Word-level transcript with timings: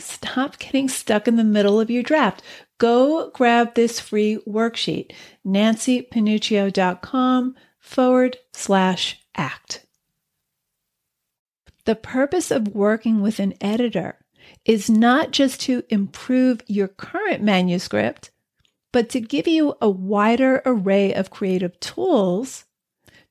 Stop 0.00 0.58
getting 0.58 0.88
stuck 0.88 1.28
in 1.28 1.36
the 1.36 1.44
middle 1.44 1.80
of 1.80 1.90
your 1.90 2.02
draft. 2.02 2.42
Go 2.78 3.30
grab 3.30 3.74
this 3.74 4.00
free 4.00 4.38
worksheet, 4.46 5.12
nancypanuccio.com 5.46 7.54
forward 7.78 8.36
slash 8.52 9.20
act. 9.34 9.86
The 11.84 11.94
purpose 11.94 12.50
of 12.50 12.68
working 12.68 13.20
with 13.20 13.38
an 13.38 13.54
editor 13.60 14.18
is 14.64 14.90
not 14.90 15.30
just 15.30 15.60
to 15.62 15.82
improve 15.88 16.62
your 16.66 16.88
current 16.88 17.42
manuscript, 17.42 18.30
but 18.92 19.08
to 19.10 19.20
give 19.20 19.46
you 19.46 19.74
a 19.80 19.88
wider 19.88 20.62
array 20.64 21.14
of 21.14 21.30
creative 21.30 21.78
tools, 21.80 22.64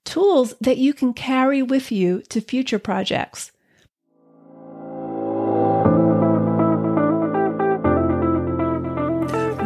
tools 0.05 0.55
that 0.62 0.77
you 0.77 0.93
can 0.93 1.13
carry 1.13 1.62
with 1.62 1.91
you 1.91 2.21
to 2.29 2.41
future 2.41 2.79
projects. 2.79 3.51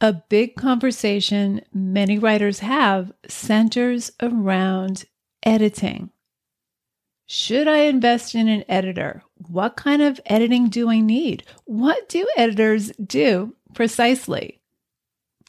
A 0.00 0.12
big 0.12 0.54
conversation 0.54 1.60
many 1.72 2.20
writers 2.20 2.60
have 2.60 3.10
centers 3.26 4.12
around 4.22 5.06
editing. 5.42 6.10
Should 7.26 7.66
I 7.66 7.78
invest 7.78 8.36
in 8.36 8.46
an 8.46 8.64
editor? 8.68 9.24
What 9.48 9.76
kind 9.76 10.00
of 10.00 10.20
editing 10.26 10.68
do 10.68 10.88
I 10.88 11.00
need? 11.00 11.42
What 11.64 12.08
do 12.08 12.28
editors 12.36 12.92
do 12.92 13.56
precisely? 13.74 14.60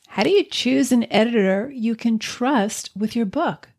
How 0.08 0.24
do 0.24 0.32
you 0.32 0.44
choose 0.44 0.92
an 0.92 1.06
editor 1.14 1.72
you 1.72 1.96
can 1.96 2.18
trust 2.18 2.90
with 2.96 3.16
your 3.16 3.28
book? 3.28 3.70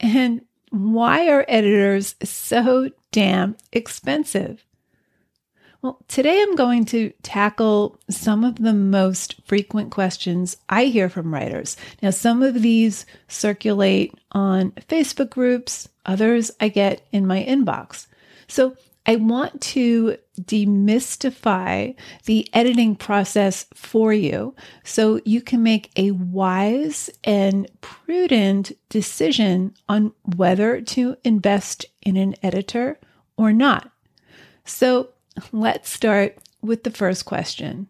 And 0.00 0.40
why 0.70 1.28
are 1.28 1.44
editors 1.46 2.16
so 2.24 2.90
damn 3.12 3.56
expensive? 3.72 4.64
Well, 5.82 5.98
today 6.08 6.42
I'm 6.42 6.56
going 6.56 6.84
to 6.86 7.10
tackle 7.22 7.98
some 8.10 8.44
of 8.44 8.56
the 8.56 8.74
most 8.74 9.36
frequent 9.46 9.90
questions 9.90 10.58
I 10.68 10.84
hear 10.84 11.08
from 11.08 11.32
writers. 11.32 11.74
Now, 12.02 12.10
some 12.10 12.42
of 12.42 12.60
these 12.60 13.06
circulate 13.28 14.12
on 14.32 14.72
Facebook 14.72 15.30
groups, 15.30 15.88
others 16.04 16.50
I 16.60 16.68
get 16.68 17.06
in 17.12 17.26
my 17.26 17.42
inbox. 17.42 18.08
So, 18.46 18.76
I 19.06 19.16
want 19.16 19.62
to 19.62 20.18
demystify 20.38 21.96
the 22.26 22.46
editing 22.52 22.94
process 22.94 23.64
for 23.74 24.12
you 24.12 24.54
so 24.84 25.20
you 25.24 25.40
can 25.40 25.62
make 25.62 25.90
a 25.96 26.10
wise 26.10 27.08
and 27.24 27.66
prudent 27.80 28.72
decision 28.90 29.74
on 29.88 30.12
whether 30.36 30.82
to 30.82 31.16
invest 31.24 31.86
in 32.02 32.18
an 32.18 32.34
editor 32.42 33.00
or 33.38 33.54
not. 33.54 33.90
So, 34.66 35.08
let's 35.52 35.90
start 35.90 36.38
with 36.62 36.84
the 36.84 36.90
first 36.90 37.24
question 37.24 37.88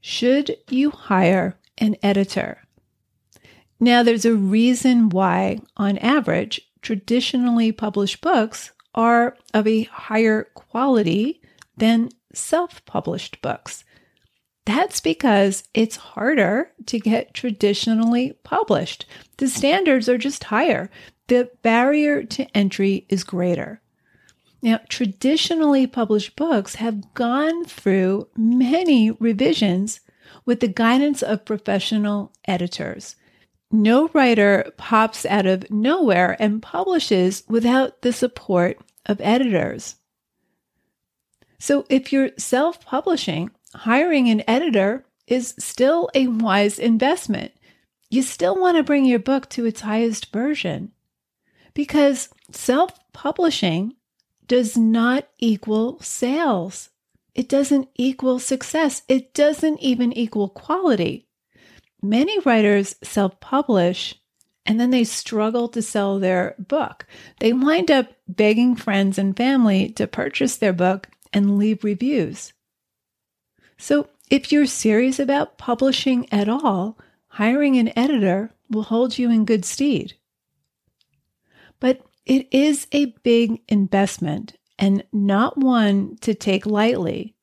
Should 0.00 0.56
you 0.68 0.90
hire 0.90 1.58
an 1.78 1.96
editor? 2.02 2.62
Now, 3.78 4.02
there's 4.02 4.26
a 4.26 4.34
reason 4.34 5.08
why, 5.08 5.60
on 5.76 5.96
average, 5.98 6.60
traditionally 6.82 7.72
published 7.72 8.20
books 8.20 8.72
are 8.94 9.36
of 9.54 9.66
a 9.66 9.84
higher 9.84 10.44
quality 10.54 11.40
than 11.76 12.10
self 12.34 12.84
published 12.84 13.40
books. 13.40 13.84
That's 14.66 15.00
because 15.00 15.64
it's 15.74 15.96
harder 15.96 16.70
to 16.86 17.00
get 17.00 17.34
traditionally 17.34 18.34
published. 18.44 19.06
The 19.38 19.48
standards 19.48 20.08
are 20.08 20.18
just 20.18 20.44
higher. 20.44 20.90
The 21.28 21.50
barrier 21.62 22.22
to 22.24 22.56
entry 22.56 23.06
is 23.08 23.24
greater. 23.24 23.80
Now, 24.62 24.80
traditionally 24.88 25.86
published 25.86 26.36
books 26.36 26.74
have 26.76 27.14
gone 27.14 27.64
through 27.64 28.28
many 28.36 29.10
revisions 29.12 30.00
with 30.44 30.60
the 30.60 30.68
guidance 30.68 31.22
of 31.22 31.44
professional 31.44 32.32
editors. 32.46 33.16
No 33.72 34.08
writer 34.08 34.72
pops 34.76 35.24
out 35.24 35.46
of 35.46 35.70
nowhere 35.70 36.36
and 36.38 36.60
publishes 36.60 37.44
without 37.48 38.02
the 38.02 38.12
support 38.12 38.78
of 39.06 39.20
editors. 39.22 39.96
So, 41.58 41.86
if 41.88 42.12
you're 42.12 42.30
self 42.36 42.84
publishing, 42.84 43.50
hiring 43.74 44.28
an 44.28 44.42
editor 44.48 45.06
is 45.26 45.54
still 45.58 46.10
a 46.14 46.26
wise 46.26 46.78
investment. 46.78 47.52
You 48.10 48.22
still 48.22 48.60
want 48.60 48.76
to 48.76 48.82
bring 48.82 49.04
your 49.04 49.18
book 49.20 49.48
to 49.50 49.64
its 49.64 49.82
highest 49.82 50.32
version 50.32 50.92
because 51.72 52.28
self 52.50 52.98
publishing 53.12 53.94
does 54.50 54.76
not 54.76 55.28
equal 55.38 56.00
sales. 56.00 56.90
It 57.36 57.48
doesn't 57.48 57.88
equal 57.94 58.40
success. 58.40 59.02
It 59.06 59.32
doesn't 59.32 59.78
even 59.78 60.12
equal 60.12 60.48
quality. 60.48 61.28
Many 62.02 62.40
writers 62.40 62.96
self 63.00 63.38
publish 63.38 64.16
and 64.66 64.80
then 64.80 64.90
they 64.90 65.04
struggle 65.04 65.68
to 65.68 65.80
sell 65.80 66.18
their 66.18 66.56
book. 66.58 67.06
They 67.38 67.52
wind 67.52 67.92
up 67.92 68.08
begging 68.26 68.74
friends 68.74 69.18
and 69.18 69.36
family 69.36 69.90
to 69.90 70.08
purchase 70.08 70.56
their 70.56 70.72
book 70.72 71.08
and 71.32 71.56
leave 71.56 71.84
reviews. 71.84 72.52
So, 73.78 74.08
if 74.30 74.50
you're 74.50 74.66
serious 74.66 75.20
about 75.20 75.58
publishing 75.58 76.26
at 76.32 76.48
all, 76.48 76.98
hiring 77.28 77.78
an 77.78 77.96
editor 77.96 78.50
will 78.68 78.82
hold 78.82 79.16
you 79.16 79.30
in 79.30 79.44
good 79.44 79.64
stead. 79.64 80.14
But 81.78 82.04
it 82.26 82.48
is 82.50 82.86
a 82.92 83.14
big 83.22 83.60
investment 83.68 84.56
and 84.78 85.04
not 85.12 85.58
one 85.58 86.16
to 86.22 86.34
take 86.34 86.66
lightly. 86.66 87.34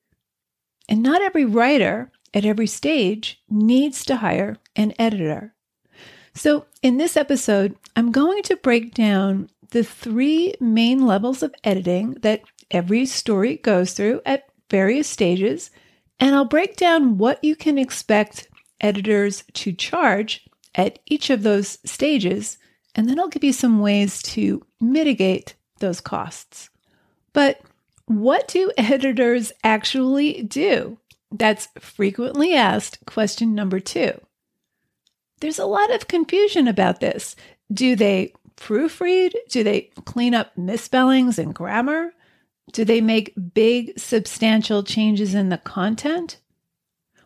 And 0.89 1.03
not 1.03 1.21
every 1.21 1.45
writer 1.45 2.11
at 2.33 2.45
every 2.45 2.67
stage 2.67 3.41
needs 3.49 4.05
to 4.05 4.17
hire 4.17 4.57
an 4.75 4.93
editor. 4.97 5.53
So, 6.33 6.65
in 6.81 6.97
this 6.97 7.17
episode, 7.17 7.75
I'm 7.95 8.11
going 8.11 8.43
to 8.43 8.57
break 8.57 8.93
down 8.93 9.49
the 9.71 9.83
three 9.83 10.53
main 10.59 11.05
levels 11.05 11.41
of 11.41 11.53
editing 11.63 12.13
that 12.21 12.41
every 12.69 13.05
story 13.05 13.57
goes 13.57 13.93
through 13.93 14.21
at 14.25 14.43
various 14.69 15.07
stages, 15.07 15.71
and 16.19 16.35
I'll 16.35 16.45
break 16.45 16.75
down 16.77 17.17
what 17.17 17.43
you 17.43 17.55
can 17.55 17.77
expect 17.77 18.47
editors 18.79 19.43
to 19.53 19.73
charge 19.73 20.45
at 20.75 20.99
each 21.07 21.29
of 21.29 21.43
those 21.43 21.79
stages 21.85 22.57
and 22.97 23.07
then 23.07 23.19
I'll 23.19 23.29
give 23.29 23.43
you 23.43 23.53
some 23.53 23.79
ways 23.79 24.21
to 24.23 24.65
mitigate 24.81 25.55
those 25.79 26.01
costs. 26.01 26.69
But 27.31 27.61
what 28.07 28.47
do 28.47 28.71
editors 28.77 29.53
actually 29.63 30.41
do? 30.43 30.97
That's 31.31 31.67
frequently 31.79 32.55
asked 32.55 33.05
question 33.05 33.53
number 33.53 33.79
two. 33.79 34.19
There's 35.39 35.59
a 35.59 35.65
lot 35.65 35.93
of 35.93 36.07
confusion 36.07 36.67
about 36.67 36.99
this. 36.99 37.35
Do 37.71 37.95
they 37.95 38.33
proofread? 38.55 39.33
Do 39.49 39.63
they 39.63 39.91
clean 40.05 40.33
up 40.33 40.57
misspellings 40.57 41.37
and 41.37 41.53
grammar? 41.53 42.13
Do 42.71 42.83
they 42.83 43.01
make 43.01 43.33
big, 43.53 43.99
substantial 43.99 44.83
changes 44.83 45.35
in 45.35 45.49
the 45.49 45.59
content? 45.59 46.39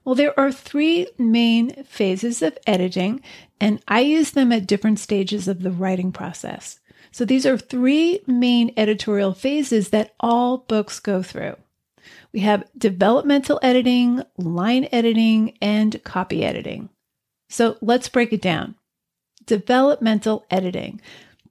Well, 0.03 0.15
there 0.15 0.37
are 0.39 0.51
three 0.51 1.07
main 1.17 1.83
phases 1.83 2.41
of 2.41 2.57
editing 2.65 3.21
and 3.59 3.81
I 3.87 3.99
use 4.01 4.31
them 4.31 4.51
at 4.51 4.65
different 4.65 4.99
stages 4.99 5.47
of 5.47 5.61
the 5.61 5.71
writing 5.71 6.11
process. 6.11 6.79
So 7.11 7.25
these 7.25 7.45
are 7.45 7.57
three 7.57 8.21
main 8.25 8.73
editorial 8.77 9.33
phases 9.33 9.89
that 9.89 10.15
all 10.19 10.59
books 10.59 10.99
go 10.99 11.21
through. 11.21 11.55
We 12.33 12.39
have 12.39 12.67
developmental 12.77 13.59
editing, 13.61 14.23
line 14.37 14.87
editing, 14.91 15.57
and 15.61 16.01
copy 16.03 16.43
editing. 16.43 16.89
So 17.49 17.77
let's 17.81 18.09
break 18.09 18.31
it 18.31 18.41
down. 18.41 18.75
Developmental 19.45 20.45
editing. 20.49 21.01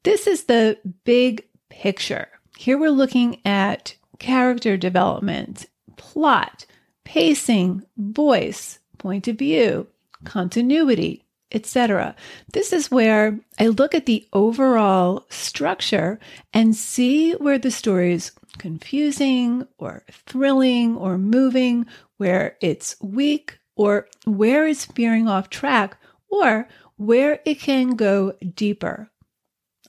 This 0.02 0.26
is 0.26 0.44
the 0.44 0.79
big 1.05 1.44
picture. 1.69 2.29
Here 2.56 2.79
we're 2.79 2.91
looking 2.91 3.41
at 3.44 3.94
character 4.19 4.76
development, 4.76 5.67
plot, 5.97 6.64
pacing, 7.05 7.85
voice, 7.97 8.79
point 8.99 9.29
of 9.29 9.37
view, 9.37 9.87
continuity, 10.25 11.25
etc. 11.52 12.14
This 12.52 12.73
is 12.73 12.91
where 12.91 13.38
I 13.58 13.69
look 13.69 13.94
at 13.94 14.06
the 14.06 14.26
overall 14.32 15.26
structure 15.31 16.20
and 16.52 16.76
see 16.76 17.32
where 17.32 17.58
the 17.58 17.70
story 17.70 18.12
is 18.12 18.32
confusing 18.58 19.67
or 19.79 20.05
thrilling 20.11 20.97
or 20.97 21.19
moving, 21.19 21.87
where 22.19 22.56
it's 22.61 22.97
weak 23.00 23.58
or 23.76 24.06
where 24.25 24.67
it's 24.67 24.85
veering 24.85 25.29
off 25.29 25.50
track 25.50 25.97
or 26.29 26.69
where 26.97 27.41
it 27.44 27.58
can 27.58 27.97
go 27.97 28.35
deeper. 28.55 29.11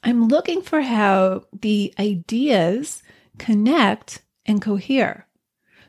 I'm 0.03 0.27
looking 0.27 0.61
for 0.61 0.81
how 0.81 1.43
the 1.53 1.93
ideas 1.99 3.03
connect 3.37 4.21
and 4.45 4.61
cohere. 4.61 5.27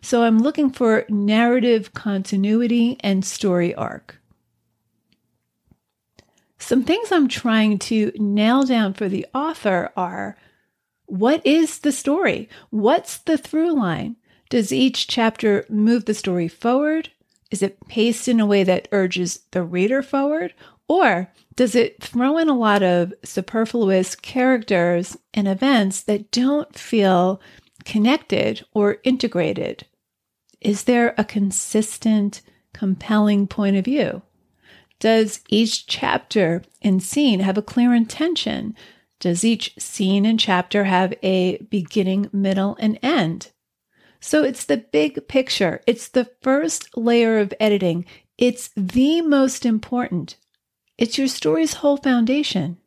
So 0.02 0.24
I'm 0.24 0.40
looking 0.40 0.70
for 0.70 1.06
narrative 1.08 1.94
continuity 1.94 2.96
and 3.00 3.24
story 3.24 3.72
arc. 3.74 4.18
Some 6.58 6.82
things 6.82 7.12
I'm 7.12 7.28
trying 7.28 7.78
to 7.80 8.12
nail 8.16 8.64
down 8.64 8.94
for 8.94 9.08
the 9.08 9.26
author 9.32 9.90
are 9.96 10.36
what 11.06 11.44
is 11.46 11.78
the 11.80 11.92
story? 11.92 12.48
What's 12.70 13.18
the 13.18 13.38
through 13.38 13.74
line? 13.74 14.16
Does 14.50 14.72
each 14.72 15.06
chapter 15.06 15.64
move 15.68 16.04
the 16.04 16.14
story 16.14 16.48
forward? 16.48 17.10
Is 17.50 17.62
it 17.62 17.86
paced 17.86 18.28
in 18.28 18.40
a 18.40 18.46
way 18.46 18.64
that 18.64 18.88
urges 18.92 19.40
the 19.52 19.62
reader 19.62 20.02
forward? 20.02 20.52
Or 20.88 21.30
does 21.54 21.74
it 21.74 22.02
throw 22.02 22.38
in 22.38 22.48
a 22.48 22.58
lot 22.58 22.82
of 22.82 23.14
superfluous 23.24 24.14
characters 24.14 25.16
and 25.32 25.46
events 25.46 26.02
that 26.02 26.30
don't 26.30 26.74
feel 26.76 27.40
connected 27.84 28.64
or 28.74 28.98
integrated? 29.04 29.86
Is 30.62 30.84
there 30.84 31.14
a 31.18 31.24
consistent, 31.24 32.40
compelling 32.72 33.46
point 33.46 33.76
of 33.76 33.84
view? 33.84 34.22
Does 35.00 35.40
each 35.48 35.86
chapter 35.86 36.62
and 36.80 37.02
scene 37.02 37.40
have 37.40 37.58
a 37.58 37.62
clear 37.62 37.92
intention? 37.92 38.76
Does 39.18 39.44
each 39.44 39.74
scene 39.78 40.24
and 40.24 40.38
chapter 40.38 40.84
have 40.84 41.12
a 41.22 41.58
beginning, 41.58 42.30
middle, 42.32 42.76
and 42.78 42.98
end? 43.02 43.50
So 44.20 44.44
it's 44.44 44.64
the 44.64 44.76
big 44.76 45.26
picture. 45.26 45.80
It's 45.86 46.08
the 46.08 46.30
first 46.42 46.96
layer 46.96 47.38
of 47.38 47.52
editing. 47.58 48.04
It's 48.38 48.70
the 48.76 49.20
most 49.22 49.66
important. 49.66 50.36
It's 50.96 51.18
your 51.18 51.26
story's 51.26 51.74
whole 51.74 51.96
foundation. 51.96 52.78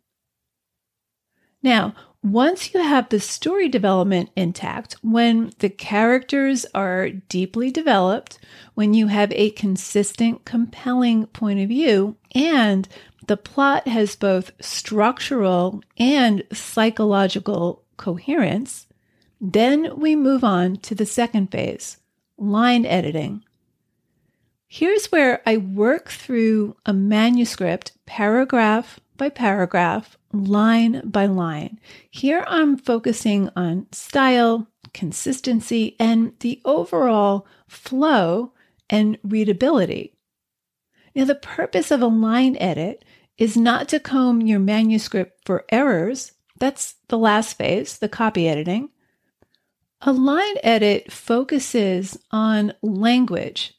Now, 1.62 1.96
once 2.26 2.74
you 2.74 2.82
have 2.82 3.08
the 3.10 3.20
story 3.20 3.70
development 3.70 4.32
intact, 4.36 4.96
when 5.04 5.52
the 5.60 5.70
characters 5.70 6.66
are 6.74 7.10
deeply 7.10 7.70
developed, 7.70 8.40
when 8.74 8.96
you 8.96 9.08
have 9.08 9.32
a 9.34 9.52
consistent, 9.52 10.44
compelling 10.44 11.28
point 11.28 11.60
of 11.60 11.70
view, 11.70 12.16
and 12.34 12.88
the 13.28 13.38
plot 13.38 13.88
has 13.88 14.16
both 14.16 14.52
structural 14.60 15.84
and 16.00 16.42
psychological 16.52 17.84
coherence, 17.96 18.88
then 19.40 19.96
we 20.00 20.16
move 20.16 20.44
on 20.44 20.78
to 20.78 20.96
the 20.96 21.06
second 21.06 21.52
phase 21.52 21.98
line 22.38 22.86
editing. 22.88 23.44
Here's 24.68 25.12
where 25.12 25.42
I 25.46 25.58
work 25.58 26.10
through 26.10 26.76
a 26.88 26.92
manuscript 26.92 27.92
paragraph 28.08 29.00
by 29.16 29.30
paragraph 29.30 30.18
line 30.36 31.02
by 31.06 31.26
line. 31.26 31.80
Here 32.12 32.44
I'm 32.48 32.78
focusing 32.78 33.50
on 33.56 33.88
style, 33.92 34.68
consistency, 34.94 35.96
and 36.00 36.34
the 36.40 36.62
overall 36.66 37.48
flow 37.68 38.54
and 38.90 39.18
readability. 39.24 40.14
Now, 41.16 41.26
the 41.26 41.36
purpose 41.36 41.92
of 41.92 42.02
a 42.02 42.08
line 42.08 42.58
edit 42.58 43.06
is 43.38 43.58
not 43.58 43.88
to 43.90 44.00
comb 44.00 44.42
your 44.42 44.60
manuscript 44.60 45.42
for 45.46 45.66
errors. 45.70 46.34
That's 46.60 46.96
the 47.08 47.18
last 47.18 47.58
phase, 47.58 47.98
the 47.98 48.10
copy 48.10 48.48
editing. 48.48 48.90
A 50.02 50.12
line 50.12 50.56
edit 50.62 51.12
focuses 51.12 52.18
on 52.32 52.74
language, 52.82 53.74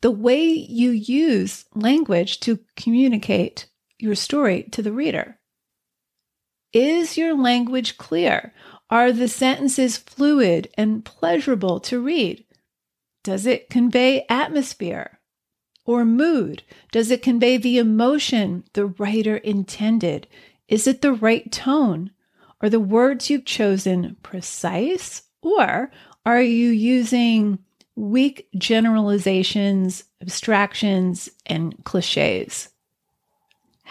the 0.00 0.10
way 0.10 0.42
you 0.44 0.90
use 0.90 1.66
language 1.74 2.40
to 2.40 2.58
communicate 2.76 3.68
your 3.98 4.14
story 4.14 4.64
to 4.72 4.82
the 4.82 4.92
reader. 4.92 5.38
Is 6.74 7.16
your 7.16 7.36
language 7.36 7.96
clear? 7.96 8.52
Are 8.90 9.12
the 9.12 9.28
sentences 9.28 9.96
fluid 9.96 10.68
and 10.74 11.04
pleasurable 11.04 11.78
to 11.80 12.00
read? 12.00 12.44
Does 13.22 13.46
it 13.46 13.70
convey 13.70 14.26
atmosphere 14.28 15.20
or 15.86 16.04
mood? 16.04 16.64
Does 16.90 17.12
it 17.12 17.22
convey 17.22 17.58
the 17.58 17.78
emotion 17.78 18.64
the 18.72 18.86
writer 18.86 19.36
intended? 19.36 20.26
Is 20.66 20.88
it 20.88 21.00
the 21.00 21.12
right 21.12 21.50
tone? 21.52 22.10
Are 22.60 22.68
the 22.68 22.80
words 22.80 23.30
you've 23.30 23.44
chosen 23.44 24.16
precise 24.24 25.22
or 25.42 25.92
are 26.26 26.42
you 26.42 26.70
using 26.70 27.60
weak 27.94 28.48
generalizations, 28.58 30.04
abstractions, 30.20 31.28
and 31.46 31.84
cliches? 31.84 32.70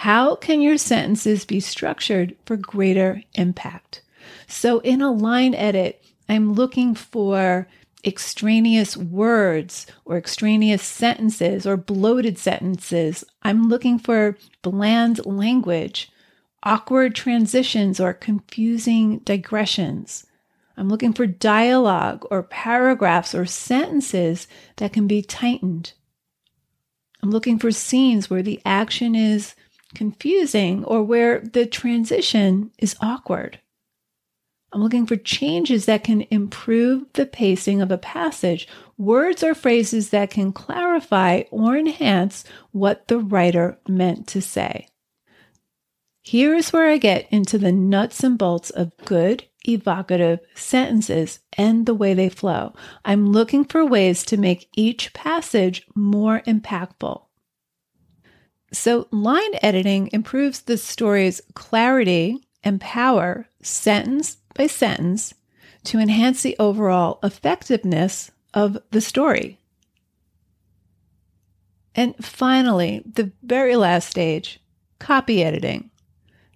How 0.03 0.35
can 0.35 0.59
your 0.59 0.77
sentences 0.77 1.45
be 1.45 1.61
structured 1.61 2.35
for 2.45 2.57
greater 2.57 3.23
impact? 3.35 4.01
So, 4.47 4.79
in 4.79 5.01
a 5.01 5.09
line 5.09 5.55
edit, 5.55 6.03
I'm 6.27 6.51
looking 6.51 6.93
for 6.93 7.69
extraneous 8.03 8.97
words 8.97 9.87
or 10.03 10.17
extraneous 10.17 10.83
sentences 10.83 11.65
or 11.65 11.77
bloated 11.77 12.37
sentences. 12.37 13.23
I'm 13.43 13.69
looking 13.69 13.97
for 13.97 14.37
bland 14.61 15.25
language, 15.25 16.11
awkward 16.63 17.15
transitions, 17.15 17.97
or 17.97 18.13
confusing 18.13 19.19
digressions. 19.19 20.25
I'm 20.75 20.89
looking 20.89 21.13
for 21.13 21.25
dialogue 21.25 22.27
or 22.29 22.43
paragraphs 22.43 23.33
or 23.33 23.45
sentences 23.45 24.49
that 24.75 24.91
can 24.91 25.07
be 25.07 25.21
tightened. 25.21 25.93
I'm 27.21 27.31
looking 27.31 27.57
for 27.57 27.71
scenes 27.71 28.29
where 28.29 28.43
the 28.43 28.61
action 28.65 29.15
is 29.15 29.55
confusing 29.93 30.83
or 30.83 31.03
where 31.03 31.39
the 31.39 31.65
transition 31.65 32.71
is 32.77 32.95
awkward. 33.01 33.59
I'm 34.73 34.81
looking 34.81 35.05
for 35.05 35.15
changes 35.15 35.85
that 35.85 36.03
can 36.03 36.25
improve 36.31 37.05
the 37.13 37.27
pacing 37.27 37.81
of 37.81 37.91
a 37.91 37.97
passage, 37.97 38.67
words 38.97 39.43
or 39.43 39.53
phrases 39.53 40.09
that 40.09 40.31
can 40.31 40.51
clarify 40.51 41.43
or 41.51 41.77
enhance 41.77 42.43
what 42.71 43.07
the 43.07 43.19
writer 43.19 43.77
meant 43.87 44.25
to 44.29 44.41
say. 44.41 44.87
Here's 46.23 46.73
where 46.73 46.89
I 46.89 46.97
get 46.97 47.27
into 47.31 47.57
the 47.57 47.71
nuts 47.71 48.23
and 48.23 48.37
bolts 48.37 48.69
of 48.71 48.95
good, 49.05 49.43
evocative 49.67 50.39
sentences 50.55 51.39
and 51.57 51.85
the 51.85 51.93
way 51.93 52.13
they 52.13 52.29
flow. 52.29 52.73
I'm 53.05 53.31
looking 53.31 53.65
for 53.65 53.85
ways 53.85 54.23
to 54.25 54.37
make 54.37 54.69
each 54.75 55.13
passage 55.13 55.85
more 55.93 56.41
impactful. 56.47 57.23
So, 58.73 59.07
line 59.11 59.51
editing 59.61 60.09
improves 60.11 60.61
the 60.61 60.77
story's 60.77 61.41
clarity 61.53 62.39
and 62.63 62.81
power, 62.81 63.47
sentence 63.61 64.37
by 64.55 64.65
sentence, 64.65 65.35
to 65.85 65.99
enhance 65.99 66.41
the 66.41 66.55
overall 66.57 67.19
effectiveness 67.21 68.31
of 68.53 68.79
the 68.89 68.99
story. 68.99 69.59
And 71.93 72.15
finally, 72.23 73.03
the 73.05 73.31
very 73.43 73.75
last 73.75 74.09
stage 74.09 74.59
copy 74.97 75.43
editing. 75.43 75.91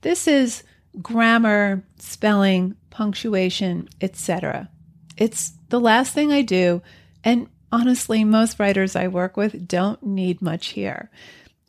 This 0.02 0.28
is 0.28 0.64
grammar, 1.02 1.84
spelling, 2.00 2.76
punctuation, 2.90 3.90
etc. 4.02 4.70
It's 5.18 5.52
the 5.70 5.80
last 5.80 6.14
thing 6.14 6.32
I 6.32 6.42
do, 6.42 6.82
and 7.24 7.48
honestly, 7.72 8.24
most 8.24 8.60
writers 8.60 8.96
I 8.96 9.08
work 9.08 9.38
with 9.38 9.68
don't 9.68 10.02
need 10.02 10.42
much 10.42 10.68
here. 10.68 11.12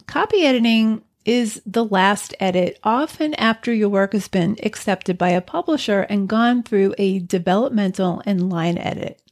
Copy 0.08 0.42
editing 0.42 1.02
is 1.24 1.62
the 1.64 1.84
last 1.84 2.34
edit, 2.40 2.80
often 2.82 3.34
after 3.34 3.72
your 3.72 3.88
work 3.88 4.12
has 4.12 4.26
been 4.26 4.56
accepted 4.64 5.16
by 5.16 5.28
a 5.28 5.40
publisher 5.40 6.00
and 6.00 6.28
gone 6.28 6.64
through 6.64 6.96
a 6.98 7.20
developmental 7.20 8.20
and 8.26 8.50
line 8.50 8.78
edit. 8.78 9.22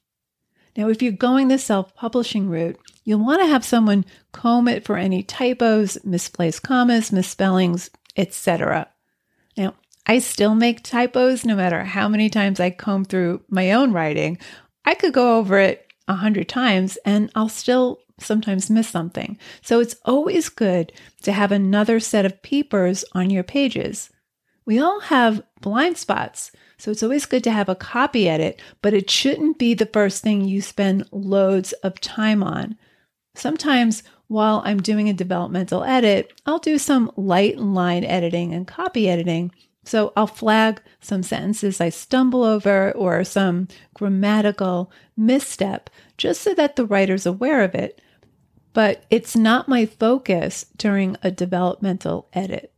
Now, 0.76 0.88
if 0.88 1.02
you're 1.02 1.10
going 1.10 1.48
the 1.48 1.58
self 1.58 1.94
publishing 1.96 2.48
route, 2.48 2.78
You'll 3.06 3.24
want 3.24 3.40
to 3.40 3.46
have 3.46 3.64
someone 3.64 4.04
comb 4.32 4.66
it 4.66 4.84
for 4.84 4.96
any 4.96 5.22
typos, 5.22 5.96
misplaced 6.04 6.64
commas, 6.64 7.12
misspellings, 7.12 7.88
etc. 8.16 8.88
Now, 9.56 9.74
I 10.06 10.18
still 10.18 10.56
make 10.56 10.82
typos 10.82 11.44
no 11.44 11.54
matter 11.54 11.84
how 11.84 12.08
many 12.08 12.28
times 12.28 12.58
I 12.58 12.70
comb 12.70 13.04
through 13.04 13.42
my 13.48 13.70
own 13.70 13.92
writing. 13.92 14.38
I 14.84 14.94
could 14.94 15.12
go 15.12 15.38
over 15.38 15.60
it 15.60 15.86
a 16.08 16.14
hundred 16.14 16.48
times 16.48 16.98
and 17.04 17.30
I'll 17.36 17.48
still 17.48 18.00
sometimes 18.18 18.70
miss 18.70 18.88
something. 18.88 19.38
So 19.62 19.80
it's 19.80 19.96
always 20.04 20.48
good 20.48 20.92
to 21.22 21.32
have 21.32 21.52
another 21.52 22.00
set 22.00 22.24
of 22.24 22.42
peepers 22.42 23.04
on 23.12 23.30
your 23.30 23.42
pages. 23.42 24.10
We 24.64 24.78
all 24.78 25.00
have 25.00 25.42
blind 25.60 25.96
spots, 25.96 26.50
so 26.78 26.90
it's 26.90 27.02
always 27.02 27.26
good 27.26 27.44
to 27.44 27.52
have 27.52 27.68
a 27.68 27.74
copy 27.74 28.28
edit, 28.28 28.60
but 28.82 28.94
it 28.94 29.10
shouldn't 29.10 29.58
be 29.58 29.74
the 29.74 29.86
first 29.86 30.22
thing 30.22 30.44
you 30.44 30.60
spend 30.60 31.08
loads 31.12 31.72
of 31.72 32.00
time 32.00 32.42
on. 32.42 32.76
Sometimes 33.34 34.02
while 34.28 34.62
I'm 34.64 34.82
doing 34.82 35.08
a 35.08 35.14
developmental 35.14 35.84
edit, 35.84 36.32
I'll 36.46 36.58
do 36.58 36.78
some 36.78 37.12
light 37.16 37.58
line 37.58 38.04
editing 38.04 38.52
and 38.52 38.66
copy 38.66 39.08
editing. 39.08 39.52
So 39.84 40.12
I'll 40.16 40.26
flag 40.26 40.82
some 41.00 41.22
sentences 41.22 41.80
I 41.80 41.90
stumble 41.90 42.42
over 42.42 42.90
or 42.92 43.22
some 43.22 43.68
grammatical 43.94 44.90
misstep 45.16 45.90
just 46.18 46.42
so 46.42 46.54
that 46.54 46.74
the 46.74 46.84
writer's 46.84 47.24
aware 47.24 47.62
of 47.62 47.74
it. 47.74 48.00
But 48.76 49.04
it's 49.08 49.34
not 49.34 49.68
my 49.68 49.86
focus 49.86 50.66
during 50.76 51.16
a 51.22 51.30
developmental 51.30 52.28
edit. 52.34 52.74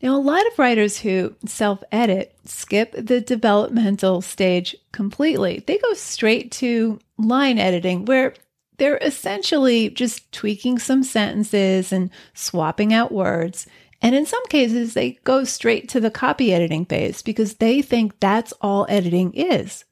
Now, 0.00 0.14
a 0.14 0.22
lot 0.22 0.46
of 0.46 0.60
writers 0.60 1.00
who 1.00 1.34
self 1.44 1.82
edit 1.90 2.36
skip 2.44 2.92
the 2.92 3.20
developmental 3.20 4.20
stage 4.20 4.76
completely. 4.92 5.64
They 5.66 5.76
go 5.78 5.92
straight 5.94 6.52
to 6.52 7.00
line 7.18 7.58
editing, 7.58 8.04
where 8.04 8.34
they're 8.78 8.98
essentially 8.98 9.90
just 9.90 10.30
tweaking 10.30 10.78
some 10.78 11.02
sentences 11.02 11.92
and 11.92 12.08
swapping 12.32 12.94
out 12.94 13.10
words. 13.10 13.66
And 14.00 14.14
in 14.14 14.24
some 14.24 14.46
cases, 14.46 14.94
they 14.94 15.18
go 15.24 15.42
straight 15.42 15.88
to 15.88 16.00
the 16.00 16.12
copy 16.12 16.54
editing 16.54 16.84
phase 16.86 17.22
because 17.22 17.54
they 17.54 17.82
think 17.82 18.20
that's 18.20 18.52
all 18.60 18.86
editing 18.88 19.32
is. 19.32 19.84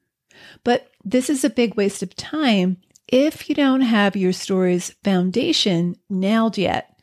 But 0.63 0.93
this 1.05 1.29
is 1.29 1.43
a 1.43 1.51
big 1.51 1.75
waste 1.75 2.05
of 2.05 2.15
time 2.15 2.77
if 3.09 3.49
you 3.49 3.55
don't 3.55 3.81
have 3.81 4.17
your 4.17 4.33
story's 4.33 4.91
foundation 5.03 5.97
nailed 6.09 6.59
yet. 6.59 6.99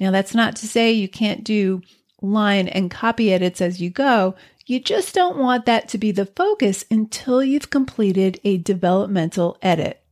Now, 0.00 0.10
that's 0.10 0.34
not 0.34 0.56
to 0.56 0.68
say 0.68 0.92
you 0.92 1.08
can't 1.08 1.44
do 1.44 1.80
line 2.20 2.68
and 2.68 2.90
copy 2.90 3.32
edits 3.32 3.60
as 3.60 3.80
you 3.80 3.90
go. 3.90 4.34
You 4.66 4.80
just 4.80 5.14
don't 5.14 5.38
want 5.38 5.66
that 5.66 5.88
to 5.88 5.98
be 5.98 6.10
the 6.10 6.26
focus 6.26 6.84
until 6.90 7.42
you've 7.42 7.70
completed 7.70 8.40
a 8.44 8.58
developmental 8.58 9.56
edit. 9.62 10.02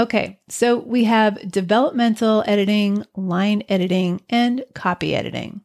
Okay, 0.00 0.40
so 0.48 0.78
we 0.78 1.04
have 1.04 1.50
developmental 1.50 2.42
editing, 2.46 3.04
line 3.14 3.62
editing, 3.68 4.22
and 4.30 4.64
copy 4.74 5.14
editing. 5.14 5.60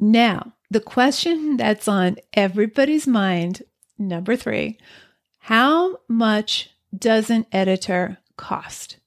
Now, 0.00 0.54
the 0.70 0.80
question 0.80 1.56
that's 1.58 1.88
on 1.88 2.16
everybody's 2.32 3.06
mind, 3.06 3.62
number 3.98 4.36
three, 4.36 4.78
how 5.48 5.96
much 6.08 6.68
does 6.94 7.30
an 7.30 7.46
editor 7.50 8.18
cost? 8.36 8.98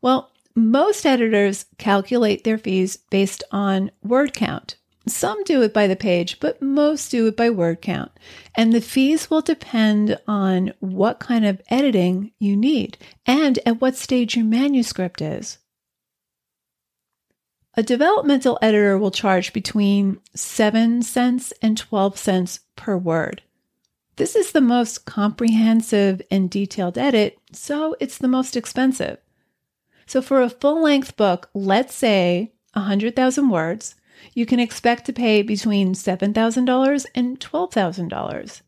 Well, 0.00 0.30
most 0.54 1.04
editors 1.04 1.66
calculate 1.78 2.44
their 2.44 2.58
fees 2.58 2.98
based 3.10 3.42
on 3.50 3.90
word 4.04 4.34
count. 4.34 4.76
Some 5.08 5.42
do 5.42 5.60
it 5.62 5.74
by 5.74 5.88
the 5.88 5.96
page, 5.96 6.38
but 6.38 6.62
most 6.62 7.10
do 7.10 7.26
it 7.26 7.36
by 7.36 7.50
word 7.50 7.82
count. 7.82 8.12
And 8.54 8.72
the 8.72 8.80
fees 8.80 9.30
will 9.30 9.40
depend 9.40 10.16
on 10.28 10.74
what 10.78 11.18
kind 11.18 11.44
of 11.44 11.60
editing 11.68 12.30
you 12.38 12.56
need 12.56 12.96
and 13.26 13.58
at 13.66 13.80
what 13.80 13.96
stage 13.96 14.36
your 14.36 14.44
manuscript 14.44 15.20
is. 15.20 15.58
A 17.74 17.82
developmental 17.82 18.60
editor 18.62 18.96
will 18.96 19.10
charge 19.10 19.52
between 19.52 20.20
7 20.36 21.02
cents 21.02 21.52
and 21.60 21.76
12 21.76 22.16
cents 22.16 22.60
per 22.76 22.96
word. 22.96 23.42
This 24.16 24.36
is 24.36 24.52
the 24.52 24.60
most 24.60 25.06
comprehensive 25.06 26.20
and 26.30 26.50
detailed 26.50 26.98
edit, 26.98 27.38
so 27.52 27.96
it's 27.98 28.18
the 28.18 28.28
most 28.28 28.56
expensive. 28.56 29.18
So 30.06 30.20
for 30.20 30.42
a 30.42 30.50
full 30.50 30.82
length 30.82 31.16
book, 31.16 31.48
let's 31.54 31.94
say 31.94 32.52
100,000 32.74 33.48
words, 33.48 33.94
you 34.34 34.44
can 34.44 34.60
expect 34.60 35.06
to 35.06 35.12
pay 35.12 35.42
between 35.42 35.94
$7,000 35.94 37.06
and 37.14 37.40
$12,000. 37.40 38.60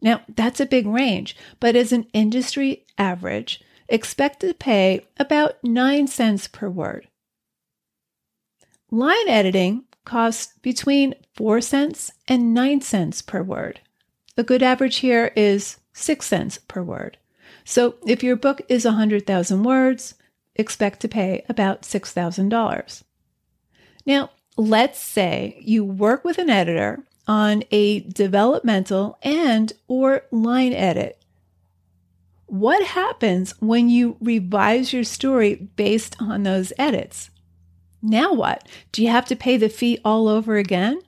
Now, 0.00 0.22
that's 0.34 0.60
a 0.60 0.66
big 0.66 0.86
range, 0.86 1.36
but 1.60 1.76
as 1.76 1.92
an 1.92 2.06
industry 2.12 2.86
average, 2.96 3.60
expect 3.88 4.40
to 4.40 4.54
pay 4.54 5.06
about 5.18 5.62
9 5.62 6.06
cents 6.06 6.48
per 6.48 6.70
word. 6.70 7.08
Line 8.90 9.28
editing 9.28 9.84
costs 10.04 10.54
between 10.62 11.14
4 11.34 11.60
cents 11.60 12.10
and 12.26 12.54
9 12.54 12.80
cents 12.80 13.20
per 13.20 13.42
word. 13.42 13.80
A 14.38 14.44
good 14.44 14.62
average 14.62 14.98
here 14.98 15.32
is 15.34 15.78
6 15.94 16.24
cents 16.24 16.58
per 16.68 16.80
word. 16.80 17.18
So 17.64 17.96
if 18.06 18.22
your 18.22 18.36
book 18.36 18.62
is 18.68 18.84
100,000 18.84 19.64
words, 19.64 20.14
expect 20.54 21.00
to 21.00 21.08
pay 21.08 21.44
about 21.48 21.82
$6,000. 21.82 23.02
Now, 24.06 24.30
let's 24.56 25.00
say 25.00 25.58
you 25.60 25.84
work 25.84 26.24
with 26.24 26.38
an 26.38 26.50
editor 26.50 27.00
on 27.26 27.64
a 27.72 28.00
developmental 28.00 29.18
and 29.24 29.72
or 29.88 30.22
line 30.30 30.72
edit. 30.72 31.20
What 32.46 32.86
happens 32.86 33.54
when 33.60 33.90
you 33.90 34.16
revise 34.20 34.92
your 34.92 35.04
story 35.04 35.56
based 35.56 36.14
on 36.20 36.44
those 36.44 36.72
edits? 36.78 37.30
Now 38.00 38.32
what? 38.32 38.68
Do 38.92 39.02
you 39.02 39.10
have 39.10 39.26
to 39.26 39.36
pay 39.36 39.56
the 39.56 39.68
fee 39.68 39.98
all 40.04 40.28
over 40.28 40.56
again? 40.56 41.00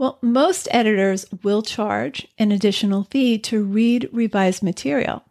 Well, 0.00 0.16
most 0.22 0.66
editors 0.70 1.26
will 1.42 1.60
charge 1.60 2.26
an 2.38 2.52
additional 2.52 3.04
fee 3.10 3.36
to 3.40 3.62
read 3.62 4.08
revised 4.10 4.62
material. 4.62 5.24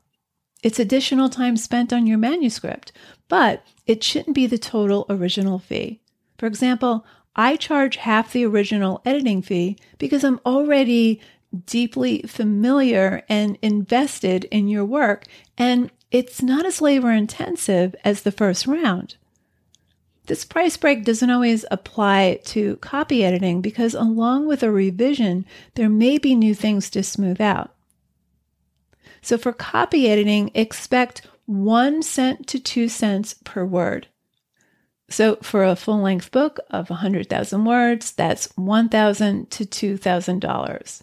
It's 0.62 0.78
additional 0.78 1.28
time 1.28 1.58
spent 1.58 1.92
on 1.92 2.06
your 2.06 2.20
manuscript, 2.20 2.92
but 3.30 3.66
it 3.88 4.04
shouldn't 4.04 4.36
be 4.36 4.46
the 4.46 4.60
total 4.60 5.08
original 5.10 5.58
fee. 5.58 6.02
For 6.38 6.46
example, 6.46 7.04
I 7.36 7.56
charge 7.56 7.96
half 7.96 8.32
the 8.32 8.46
original 8.46 9.02
editing 9.06 9.42
fee 9.42 9.76
because 9.98 10.24
I'm 10.24 10.40
already 10.46 11.20
deeply 11.66 12.22
familiar 12.28 13.24
and 13.28 13.58
invested 13.64 14.44
in 14.52 14.68
your 14.68 14.86
work, 14.86 15.26
and 15.58 15.90
it's 16.12 16.44
not 16.44 16.68
as 16.68 16.80
labor 16.80 17.10
intensive 17.10 17.96
as 18.06 18.22
the 18.22 18.32
first 18.32 18.68
round. 18.68 19.16
This 20.30 20.46
price 20.46 20.78
break 20.78 21.04
doesn't 21.06 21.32
always 21.32 21.66
apply 21.72 22.42
to 22.46 22.76
copy 22.78 23.26
editing 23.26 23.62
because, 23.62 23.96
along 23.96 24.46
with 24.46 24.62
a 24.62 24.72
revision, 24.72 25.44
there 25.74 25.90
may 25.90 26.20
be 26.20 26.36
new 26.36 26.54
things 26.54 26.92
to 26.92 27.02
smooth 27.02 27.42
out. 27.42 27.74
So, 29.24 29.40
for 29.40 29.52
copy 29.52 30.08
editing, 30.08 30.52
expect 30.54 31.28
one 31.48 32.04
cent 32.04 32.46
to 32.50 32.60
two 32.60 32.88
cents 32.88 33.34
per 33.44 33.66
word. 33.66 34.06
So 35.10 35.38
for 35.38 35.64
a 35.64 35.76
full 35.76 36.00
length 36.00 36.30
book 36.30 36.60
of 36.70 36.92
100,000 36.92 37.66
words, 37.66 38.12
that's 38.12 38.56
1,000 38.56 39.50
to 39.50 39.66
$2,000. 39.66 41.02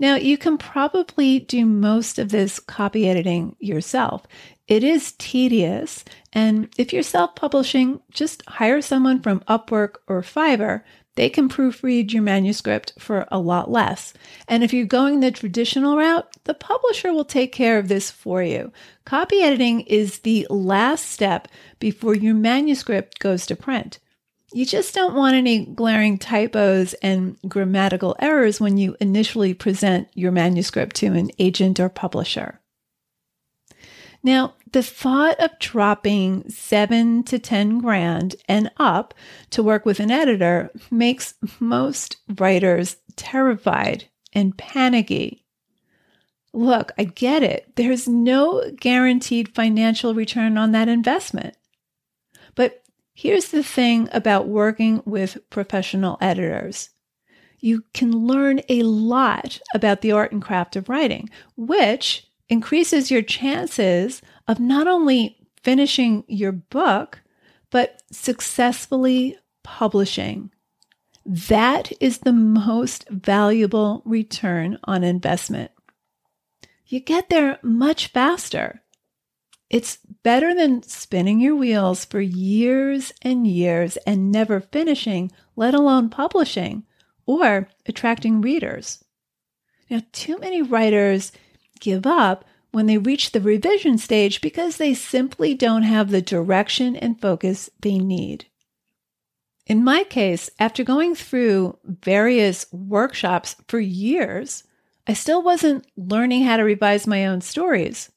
Now, 0.00 0.16
you 0.16 0.36
can 0.36 0.58
probably 0.58 1.38
do 1.38 1.64
most 1.64 2.18
of 2.18 2.30
this 2.30 2.58
copy 2.58 3.08
editing 3.08 3.54
yourself. 3.60 4.26
It 4.68 4.84
is 4.84 5.12
tedious, 5.18 6.04
and 6.32 6.68
if 6.78 6.92
you're 6.92 7.02
self 7.02 7.34
publishing, 7.34 8.00
just 8.12 8.44
hire 8.46 8.80
someone 8.80 9.20
from 9.20 9.40
Upwork 9.48 9.96
or 10.06 10.22
Fiverr 10.22 10.82
they 11.18 11.28
can 11.28 11.48
proofread 11.48 12.12
your 12.12 12.22
manuscript 12.22 12.92
for 12.96 13.26
a 13.32 13.40
lot 13.40 13.68
less. 13.68 14.14
And 14.46 14.62
if 14.62 14.72
you're 14.72 14.86
going 14.86 15.18
the 15.18 15.32
traditional 15.32 15.96
route, 15.96 16.28
the 16.44 16.54
publisher 16.54 17.12
will 17.12 17.24
take 17.24 17.50
care 17.50 17.76
of 17.76 17.88
this 17.88 18.08
for 18.08 18.40
you. 18.40 18.70
Copy 19.04 19.42
editing 19.42 19.80
is 19.80 20.20
the 20.20 20.46
last 20.48 21.06
step 21.06 21.48
before 21.80 22.14
your 22.14 22.36
manuscript 22.36 23.18
goes 23.18 23.46
to 23.46 23.56
print. 23.56 23.98
You 24.52 24.64
just 24.64 24.94
don't 24.94 25.16
want 25.16 25.34
any 25.34 25.66
glaring 25.66 26.18
typos 26.18 26.94
and 27.02 27.36
grammatical 27.48 28.14
errors 28.20 28.60
when 28.60 28.78
you 28.78 28.96
initially 29.00 29.54
present 29.54 30.06
your 30.14 30.30
manuscript 30.30 30.94
to 30.96 31.06
an 31.06 31.32
agent 31.40 31.80
or 31.80 31.88
publisher. 31.88 32.60
Now, 34.22 34.54
the 34.72 34.82
thought 34.82 35.38
of 35.40 35.58
dropping 35.58 36.48
seven 36.50 37.22
to 37.24 37.38
10 37.38 37.78
grand 37.78 38.36
and 38.48 38.70
up 38.76 39.14
to 39.50 39.62
work 39.62 39.86
with 39.86 40.00
an 40.00 40.10
editor 40.10 40.70
makes 40.90 41.34
most 41.60 42.16
writers 42.36 42.96
terrified 43.16 44.04
and 44.32 44.56
panicky. 44.56 45.44
Look, 46.52 46.92
I 46.98 47.04
get 47.04 47.42
it. 47.42 47.72
There's 47.76 48.08
no 48.08 48.70
guaranteed 48.80 49.54
financial 49.54 50.14
return 50.14 50.58
on 50.58 50.72
that 50.72 50.88
investment. 50.88 51.56
But 52.54 52.82
here's 53.14 53.48
the 53.48 53.62
thing 53.62 54.08
about 54.12 54.48
working 54.48 55.02
with 55.04 55.38
professional 55.50 56.18
editors 56.20 56.90
you 57.60 57.82
can 57.92 58.12
learn 58.12 58.60
a 58.68 58.82
lot 58.84 59.60
about 59.74 60.00
the 60.00 60.12
art 60.12 60.30
and 60.30 60.40
craft 60.40 60.76
of 60.76 60.88
writing, 60.88 61.28
which 61.56 62.27
increases 62.48 63.10
your 63.10 63.22
chances 63.22 64.22
of 64.46 64.60
not 64.60 64.86
only 64.86 65.38
finishing 65.62 66.24
your 66.28 66.52
book, 66.52 67.20
but 67.70 68.02
successfully 68.10 69.36
publishing. 69.62 70.50
That 71.26 71.92
is 72.00 72.18
the 72.18 72.32
most 72.32 73.06
valuable 73.10 74.02
return 74.06 74.78
on 74.84 75.04
investment. 75.04 75.70
You 76.86 77.00
get 77.00 77.28
there 77.28 77.58
much 77.62 78.06
faster. 78.06 78.82
It's 79.68 79.98
better 80.22 80.54
than 80.54 80.82
spinning 80.84 81.40
your 81.40 81.54
wheels 81.54 82.06
for 82.06 82.22
years 82.22 83.12
and 83.20 83.46
years 83.46 83.98
and 83.98 84.32
never 84.32 84.60
finishing, 84.60 85.30
let 85.54 85.74
alone 85.74 86.08
publishing 86.08 86.84
or 87.26 87.68
attracting 87.84 88.40
readers. 88.40 89.04
Now, 89.90 90.00
too 90.12 90.38
many 90.38 90.62
writers 90.62 91.32
give 91.80 92.06
up 92.06 92.44
when 92.70 92.86
they 92.86 92.98
reach 92.98 93.32
the 93.32 93.40
revision 93.40 93.98
stage 93.98 94.40
because 94.40 94.76
they 94.76 94.94
simply 94.94 95.54
don't 95.54 95.82
have 95.82 96.10
the 96.10 96.22
direction 96.22 96.96
and 96.96 97.20
focus 97.20 97.70
they 97.80 97.98
need. 97.98 98.46
In 99.66 99.84
my 99.84 100.04
case, 100.04 100.48
after 100.58 100.82
going 100.82 101.14
through 101.14 101.78
various 101.84 102.66
workshops 102.72 103.56
for 103.68 103.78
years, 103.78 104.64
I 105.06 105.12
still 105.12 105.42
wasn't 105.42 105.86
learning 105.96 106.44
how 106.44 106.56
to 106.56 106.64
revise 106.64 107.06
my 107.06 107.26
own 107.26 107.40
stories. 107.40 108.10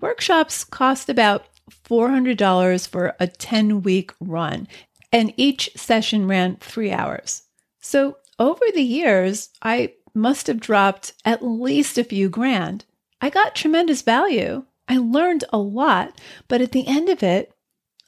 Workshops 0.00 0.64
cost 0.64 1.08
about 1.08 1.46
$400 1.70 2.88
for 2.88 3.14
a 3.18 3.26
10 3.26 3.82
week 3.82 4.12
run, 4.20 4.66
and 5.12 5.32
each 5.36 5.70
session 5.76 6.26
ran 6.26 6.56
three 6.56 6.92
hours. 6.92 7.42
So 7.80 8.16
over 8.38 8.64
the 8.74 8.82
years, 8.82 9.50
I 9.62 9.94
must 10.14 10.46
have 10.46 10.60
dropped 10.60 11.12
at 11.24 11.44
least 11.44 11.98
a 11.98 12.04
few 12.04 12.28
grand. 12.28 12.84
I 13.20 13.30
got 13.30 13.54
tremendous 13.54 14.02
value. 14.02 14.64
I 14.88 14.98
learned 14.98 15.44
a 15.52 15.58
lot, 15.58 16.20
but 16.48 16.60
at 16.60 16.72
the 16.72 16.86
end 16.86 17.08
of 17.08 17.22
it, 17.22 17.52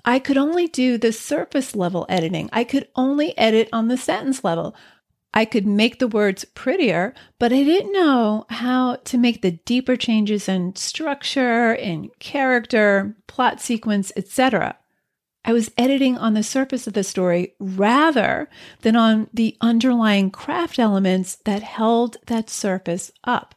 I 0.05 0.19
could 0.19 0.37
only 0.37 0.67
do 0.67 0.99
the 0.99 1.13
surface 1.13 1.75
level 1.75 2.05
editing. 2.09 2.51
I 2.53 2.65
could 2.65 2.89
only 2.95 3.37
edit 3.39 3.69
on 3.73 3.89
the 3.89 3.97
sentence 3.97 4.45
level. 4.45 4.77
I 5.33 5.45
could 5.45 5.67
make 5.67 5.99
the 5.99 6.09
words 6.09 6.45
prettier, 6.45 7.15
but 7.39 7.53
I 7.53 7.65
didn't 7.65 7.93
know 7.93 8.47
how 8.51 8.97
to 8.97 9.19
make 9.19 9.43
the 9.43 9.53
deeper 9.53 9.97
changes 9.97 10.49
in 10.49 10.77
structure, 10.77 11.73
in 11.73 12.11
character, 12.21 13.17
plot 13.27 13.61
sequence, 13.61 14.13
etc. 14.17 14.77
I 15.45 15.53
was 15.53 15.71
editing 15.77 16.17
on 16.17 16.35
the 16.35 16.43
surface 16.43 16.87
of 16.87 16.95
the 16.95 17.05
story 17.05 17.55
rather 17.59 18.49
than 18.81 18.97
on 18.97 19.29
the 19.33 19.57
underlying 19.61 20.31
craft 20.31 20.79
elements 20.79 21.37
that 21.45 21.63
held 21.63 22.17
that 22.27 22.49
surface 22.49 23.13
up. 23.25 23.55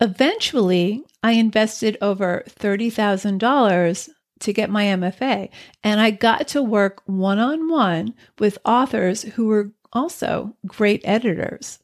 Eventually, 0.00 1.04
I 1.22 1.32
invested 1.32 1.96
over 2.00 2.42
$30,000 2.48 4.08
to 4.40 4.52
get 4.52 4.68
my 4.68 4.84
MFA, 4.84 5.48
and 5.82 6.00
I 6.00 6.10
got 6.10 6.48
to 6.48 6.62
work 6.62 7.02
one 7.06 7.38
on 7.38 7.68
one 7.70 8.14
with 8.38 8.58
authors 8.64 9.22
who 9.22 9.46
were 9.46 9.72
also 9.92 10.56
great 10.66 11.00
editors. 11.04 11.78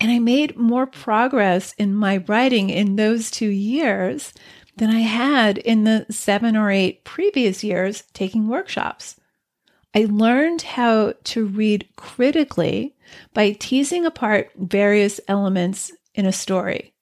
And 0.00 0.10
I 0.10 0.18
made 0.18 0.56
more 0.56 0.86
progress 0.86 1.74
in 1.78 1.94
my 1.94 2.18
writing 2.18 2.70
in 2.70 2.96
those 2.96 3.30
two 3.30 3.48
years 3.48 4.32
than 4.76 4.90
I 4.90 5.00
had 5.00 5.58
in 5.58 5.84
the 5.84 6.06
seven 6.10 6.56
or 6.56 6.70
eight 6.70 7.04
previous 7.04 7.64
years 7.64 8.04
taking 8.12 8.48
workshops. 8.48 9.18
I 9.94 10.06
learned 10.10 10.62
how 10.62 11.14
to 11.24 11.46
read 11.46 11.88
critically 11.96 12.94
by 13.32 13.52
teasing 13.52 14.04
apart 14.04 14.50
various 14.56 15.20
elements 15.26 15.92
in 16.14 16.26
a 16.26 16.32
story. 16.32 16.92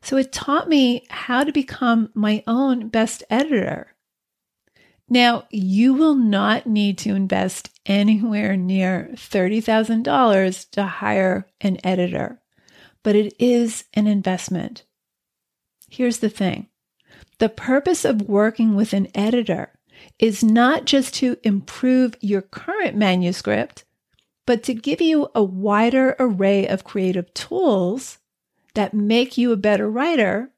So 0.00 0.16
it 0.16 0.32
taught 0.32 0.68
me 0.68 1.06
how 1.10 1.44
to 1.44 1.52
become 1.52 2.10
my 2.14 2.42
own 2.46 2.88
best 2.88 3.22
editor. 3.28 3.94
Now, 5.08 5.44
you 5.50 5.92
will 5.92 6.14
not 6.14 6.66
need 6.66 6.96
to 6.98 7.14
invest 7.14 7.70
anywhere 7.84 8.56
near 8.56 9.10
$30,000 9.14 10.70
to 10.70 10.82
hire 10.84 11.46
an 11.60 11.78
editor, 11.84 12.40
but 13.02 13.14
it 13.14 13.34
is 13.38 13.84
an 13.92 14.06
investment. 14.06 14.84
Here's 15.90 16.18
the 16.18 16.30
thing 16.30 16.68
the 17.38 17.48
purpose 17.48 18.04
of 18.04 18.22
working 18.22 18.74
with 18.74 18.92
an 18.92 19.08
editor 19.14 19.72
is 20.18 20.44
not 20.44 20.84
just 20.84 21.14
to 21.14 21.36
improve 21.42 22.16
your 22.20 22.42
current 22.42 22.96
manuscript, 22.96 23.84
but 24.46 24.62
to 24.64 24.74
give 24.74 25.00
you 25.00 25.28
a 25.34 25.42
wider 25.42 26.14
array 26.18 26.66
of 26.66 26.84
creative 26.84 27.32
tools 27.34 28.18
that 28.74 28.94
make 28.94 29.38
you 29.38 29.52
a 29.52 29.56
better 29.56 29.90
writer, 29.90 30.50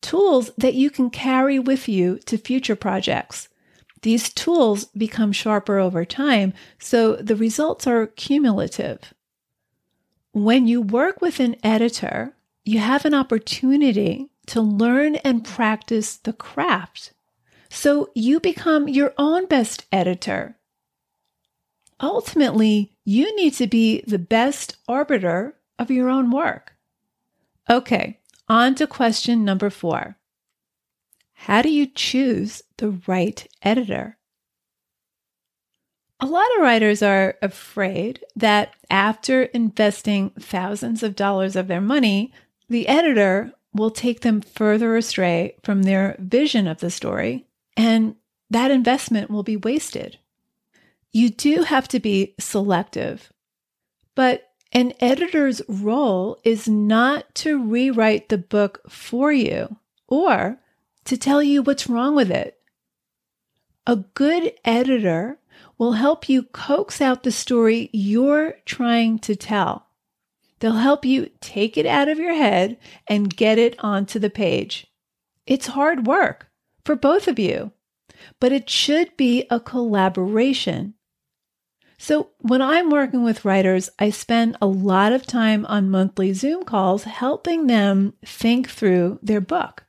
tools 0.00 0.50
that 0.58 0.74
you 0.74 0.90
can 0.90 1.10
carry 1.10 1.58
with 1.58 1.88
you 1.88 2.18
to 2.26 2.36
future 2.36 2.76
projects. 2.76 3.48
These 4.02 4.32
tools 4.32 4.86
become 4.86 5.32
sharper 5.32 5.78
over 5.78 6.04
time, 6.04 6.52
so 6.78 7.16
the 7.16 7.36
results 7.36 7.86
are 7.86 8.08
cumulative. 8.08 9.14
When 10.32 10.66
you 10.66 10.80
work 10.80 11.20
with 11.20 11.38
an 11.40 11.56
editor, 11.62 12.34
you 12.64 12.80
have 12.80 13.04
an 13.04 13.14
opportunity 13.14 14.31
to 14.46 14.60
learn 14.60 15.16
and 15.16 15.44
practice 15.44 16.16
the 16.16 16.32
craft. 16.32 17.12
So 17.70 18.10
you 18.14 18.40
become 18.40 18.88
your 18.88 19.14
own 19.16 19.46
best 19.46 19.86
editor. 19.92 20.58
Ultimately, 22.00 22.92
you 23.04 23.34
need 23.36 23.54
to 23.54 23.66
be 23.66 24.02
the 24.06 24.18
best 24.18 24.76
arbiter 24.88 25.56
of 25.78 25.90
your 25.90 26.08
own 26.08 26.30
work. 26.30 26.74
Okay, 27.70 28.20
on 28.48 28.74
to 28.74 28.86
question 28.86 29.44
number 29.44 29.70
four. 29.70 30.16
How 31.32 31.62
do 31.62 31.70
you 31.70 31.86
choose 31.86 32.62
the 32.76 33.00
right 33.06 33.46
editor? 33.62 34.18
A 36.20 36.26
lot 36.26 36.46
of 36.56 36.62
writers 36.62 37.02
are 37.02 37.36
afraid 37.42 38.24
that 38.36 38.74
after 38.90 39.44
investing 39.44 40.30
thousands 40.38 41.02
of 41.02 41.16
dollars 41.16 41.56
of 41.56 41.66
their 41.66 41.80
money, 41.80 42.32
the 42.68 42.86
editor 42.86 43.52
will 43.74 43.90
take 43.90 44.20
them 44.20 44.40
further 44.40 44.96
astray 44.96 45.56
from 45.62 45.82
their 45.82 46.16
vision 46.18 46.66
of 46.66 46.78
the 46.78 46.90
story, 46.90 47.46
and 47.76 48.16
that 48.50 48.70
investment 48.70 49.30
will 49.30 49.42
be 49.42 49.56
wasted. 49.56 50.18
You 51.10 51.30
do 51.30 51.62
have 51.62 51.88
to 51.88 52.00
be 52.00 52.34
selective, 52.38 53.32
but 54.14 54.50
an 54.72 54.94
editor's 55.00 55.60
role 55.68 56.38
is 56.44 56.66
not 56.68 57.34
to 57.36 57.62
rewrite 57.62 58.30
the 58.30 58.38
book 58.38 58.80
for 58.88 59.30
you 59.30 59.76
or 60.08 60.58
to 61.04 61.16
tell 61.16 61.42
you 61.42 61.62
what's 61.62 61.88
wrong 61.88 62.14
with 62.14 62.30
it. 62.30 62.58
A 63.86 63.96
good 63.96 64.52
editor 64.64 65.38
will 65.76 65.92
help 65.92 66.28
you 66.28 66.44
coax 66.44 67.00
out 67.00 67.22
the 67.22 67.32
story 67.32 67.90
you're 67.92 68.54
trying 68.64 69.18
to 69.18 69.36
tell. 69.36 69.88
They'll 70.62 70.74
help 70.74 71.04
you 71.04 71.28
take 71.40 71.76
it 71.76 71.86
out 71.86 72.08
of 72.08 72.20
your 72.20 72.34
head 72.34 72.78
and 73.08 73.36
get 73.36 73.58
it 73.58 73.74
onto 73.80 74.20
the 74.20 74.30
page. 74.30 74.86
It's 75.44 75.66
hard 75.66 76.06
work 76.06 76.52
for 76.84 76.94
both 76.94 77.26
of 77.26 77.36
you, 77.36 77.72
but 78.38 78.52
it 78.52 78.70
should 78.70 79.16
be 79.16 79.44
a 79.50 79.58
collaboration. 79.58 80.94
So, 81.98 82.30
when 82.38 82.62
I'm 82.62 82.90
working 82.90 83.24
with 83.24 83.44
writers, 83.44 83.90
I 83.98 84.10
spend 84.10 84.56
a 84.62 84.66
lot 84.68 85.10
of 85.10 85.26
time 85.26 85.66
on 85.66 85.90
monthly 85.90 86.32
Zoom 86.32 86.62
calls 86.62 87.02
helping 87.02 87.66
them 87.66 88.14
think 88.24 88.70
through 88.70 89.18
their 89.20 89.40
book. 89.40 89.86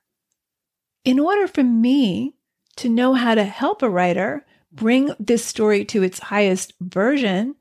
In 1.06 1.20
order 1.20 1.48
for 1.48 1.64
me 1.64 2.34
to 2.78 2.90
know 2.90 3.14
how 3.14 3.36
to 3.36 3.44
help 3.44 3.84
a 3.84 3.90
writer 3.92 4.44
bring 4.72 5.14
this 5.20 5.46
story 5.46 5.86
to 5.86 6.02
its 6.02 6.18
highest 6.18 6.74
version, 6.82 7.58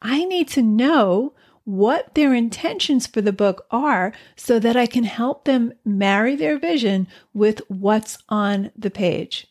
I 0.00 0.24
need 0.26 0.46
to 0.50 0.62
know 0.62 1.34
what 1.64 2.14
their 2.14 2.34
intentions 2.34 3.06
for 3.06 3.20
the 3.20 3.32
book 3.32 3.66
are 3.70 4.12
so 4.36 4.58
that 4.58 4.76
I 4.76 4.86
can 4.86 5.04
help 5.04 5.44
them 5.44 5.72
marry 5.84 6.36
their 6.36 6.58
vision 6.58 7.06
with 7.32 7.60
what's 7.68 8.18
on 8.28 8.70
the 8.76 8.90
page. 8.90 9.46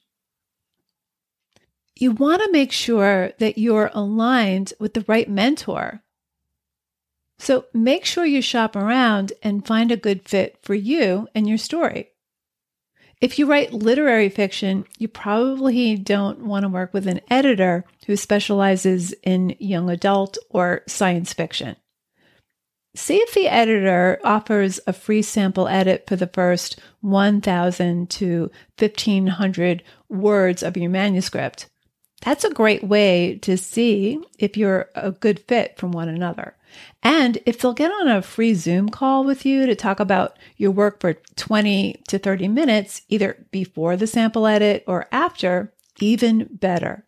You 1.95 2.11
want 2.11 2.41
to 2.41 2.51
make 2.51 2.71
sure 2.71 3.31
that 3.39 3.57
you're 3.57 3.91
aligned 3.93 4.73
with 4.79 4.93
the 4.93 5.05
right 5.07 5.29
mentor. 5.29 6.01
So 7.37 7.65
make 7.73 8.05
sure 8.05 8.25
you 8.25 8.41
shop 8.41 8.75
around 8.75 9.33
and 9.41 9.65
find 9.65 9.91
a 9.91 9.97
good 9.97 10.27
fit 10.27 10.57
for 10.61 10.75
you 10.75 11.27
and 11.33 11.47
your 11.47 11.57
story. 11.57 12.09
If 13.21 13.37
you 13.37 13.45
write 13.45 13.71
literary 13.71 14.29
fiction, 14.29 14.85
you 14.97 15.07
probably 15.07 15.95
don't 15.95 16.39
want 16.39 16.63
to 16.63 16.69
work 16.69 16.91
with 16.91 17.07
an 17.07 17.21
editor 17.29 17.85
who 18.07 18.17
specializes 18.17 19.13
in 19.21 19.55
young 19.59 19.91
adult 19.91 20.39
or 20.49 20.81
science 20.87 21.31
fiction. 21.33 21.75
See 22.93 23.17
if 23.17 23.33
the 23.33 23.47
editor 23.47 24.19
offers 24.23 24.79
a 24.85 24.93
free 24.93 25.21
sample 25.21 25.67
edit 25.67 26.05
for 26.07 26.17
the 26.17 26.27
first 26.27 26.79
1,000 26.99 28.09
to 28.09 28.51
1,500 28.77 29.83
words 30.09 30.61
of 30.61 30.75
your 30.75 30.89
manuscript. 30.89 31.67
That's 32.21 32.43
a 32.43 32.53
great 32.53 32.83
way 32.83 33.39
to 33.43 33.57
see 33.57 34.19
if 34.37 34.57
you're 34.57 34.89
a 34.93 35.11
good 35.11 35.39
fit 35.47 35.77
from 35.77 35.91
one 35.91 36.09
another. 36.09 36.55
And 37.01 37.39
if 37.45 37.59
they'll 37.59 37.73
get 37.73 37.91
on 37.91 38.07
a 38.07 38.21
free 38.21 38.53
Zoom 38.53 38.89
call 38.89 39.23
with 39.23 39.45
you 39.45 39.65
to 39.65 39.75
talk 39.75 39.99
about 39.99 40.37
your 40.57 40.71
work 40.71 40.99
for 40.99 41.13
20 41.35 42.01
to 42.09 42.19
30 42.19 42.47
minutes, 42.49 43.01
either 43.09 43.45
before 43.51 43.97
the 43.97 44.07
sample 44.07 44.45
edit 44.45 44.83
or 44.85 45.07
after, 45.11 45.73
even 45.99 46.47
better. 46.51 47.05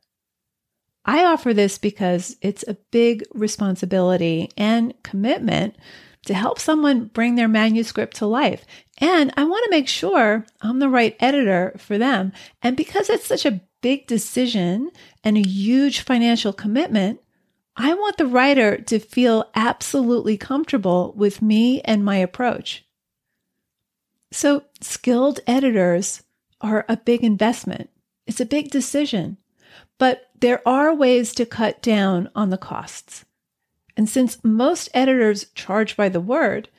I 1.06 1.26
offer 1.26 1.54
this 1.54 1.78
because 1.78 2.38
it's 2.42 2.64
a 2.68 2.78
big 2.92 3.24
responsibility 3.34 4.50
and 4.58 4.94
commitment 5.04 5.76
to 6.26 6.34
help 6.34 6.60
someone 6.60 7.06
bring 7.06 7.36
their 7.36 7.50
manuscript 7.50 8.16
to 8.18 8.26
life. 8.26 8.66
And 9.00 9.34
I 9.36 9.44
want 9.44 9.66
to 9.66 9.72
make 9.72 9.90
sure 9.90 10.46
I'm 10.62 10.80
the 10.80 10.90
right 10.90 11.18
editor 11.20 11.76
for 11.78 11.98
them. 11.98 12.32
And 12.62 12.78
because 12.78 13.10
it's 13.10 13.28
such 13.28 13.46
a 13.46 13.62
big 13.82 14.08
decision 14.08 14.90
and 15.24 15.38
a 15.38 15.48
huge 15.48 16.00
financial 16.00 16.54
commitment, 16.54 17.20
I 17.76 17.94
want 17.94 18.18
the 18.18 18.28
writer 18.28 18.78
to 18.78 19.00
feel 19.00 19.50
absolutely 19.56 20.38
comfortable 20.38 21.14
with 21.18 21.42
me 21.42 21.82
and 21.82 22.06
my 22.06 22.18
approach. 22.18 22.86
So, 24.32 24.64
skilled 24.82 25.42
editors 25.46 26.24
are 26.62 26.86
a 26.88 26.98
big 26.98 27.24
investment. 27.24 27.90
It's 28.26 28.40
a 28.40 28.46
big 28.46 28.72
decision, 28.72 29.38
but 29.98 30.30
there 30.40 30.68
are 30.68 30.94
ways 30.94 31.34
to 31.36 31.46
cut 31.46 31.82
down 31.82 32.30
on 32.36 32.50
the 32.50 32.58
costs. 32.58 33.26
And 33.96 34.10
since 34.10 34.44
most 34.44 34.90
editors 34.94 35.48
charge 35.56 35.96
by 35.96 36.10
the 36.10 36.20
word, 36.20 36.70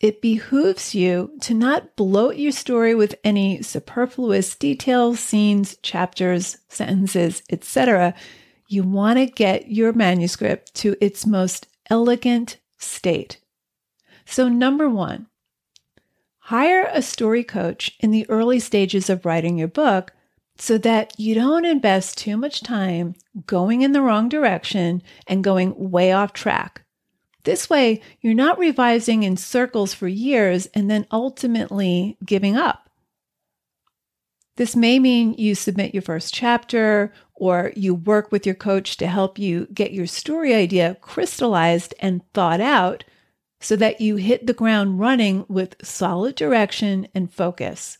it 0.00 0.20
behooves 0.20 0.94
you 0.94 1.30
to 1.40 1.54
not 1.54 1.96
bloat 1.96 2.36
your 2.36 2.52
story 2.52 2.94
with 2.94 3.14
any 3.24 3.62
superfluous 3.62 4.54
details, 4.54 5.20
scenes, 5.20 5.76
chapters, 5.82 6.58
sentences, 6.68 7.42
etc. 7.48 8.14
You 8.68 8.82
want 8.82 9.18
to 9.18 9.26
get 9.26 9.70
your 9.70 9.92
manuscript 9.92 10.74
to 10.76 10.96
its 11.00 11.24
most 11.26 11.68
elegant 11.88 12.58
state. 12.76 13.38
So, 14.26 14.48
number 14.48 14.90
one, 14.90 15.28
hire 16.38 16.88
a 16.92 17.00
story 17.00 17.44
coach 17.44 17.96
in 18.00 18.10
the 18.10 18.28
early 18.28 18.58
stages 18.58 19.08
of 19.08 19.24
writing 19.24 19.58
your 19.58 19.68
book 19.68 20.12
so 20.56 20.78
that 20.78 21.18
you 21.18 21.34
don't 21.34 21.64
invest 21.64 22.18
too 22.18 22.36
much 22.36 22.62
time 22.62 23.14
going 23.46 23.82
in 23.82 23.92
the 23.92 24.02
wrong 24.02 24.28
direction 24.28 25.02
and 25.26 25.42
going 25.42 25.90
way 25.90 26.12
off 26.12 26.32
track. 26.32 26.82
This 27.44 27.68
way, 27.68 28.00
you're 28.20 28.34
not 28.34 28.58
revising 28.58 29.22
in 29.22 29.36
circles 29.36 29.92
for 29.92 30.08
years 30.08 30.66
and 30.66 30.90
then 30.90 31.06
ultimately 31.10 32.16
giving 32.24 32.56
up. 32.56 32.88
This 34.56 34.76
may 34.76 34.98
mean 34.98 35.34
you 35.34 35.54
submit 35.54 35.94
your 35.94 36.02
first 36.02 36.32
chapter 36.32 37.12
or 37.34 37.72
you 37.74 37.94
work 37.94 38.30
with 38.30 38.46
your 38.46 38.54
coach 38.54 38.96
to 38.98 39.06
help 39.08 39.38
you 39.38 39.66
get 39.74 39.92
your 39.92 40.06
story 40.06 40.54
idea 40.54 40.96
crystallized 41.00 41.92
and 41.98 42.22
thought 42.32 42.60
out 42.60 43.04
so 43.60 43.74
that 43.76 44.00
you 44.00 44.16
hit 44.16 44.46
the 44.46 44.52
ground 44.52 45.00
running 45.00 45.44
with 45.48 45.74
solid 45.82 46.36
direction 46.36 47.08
and 47.14 47.32
focus. 47.32 47.98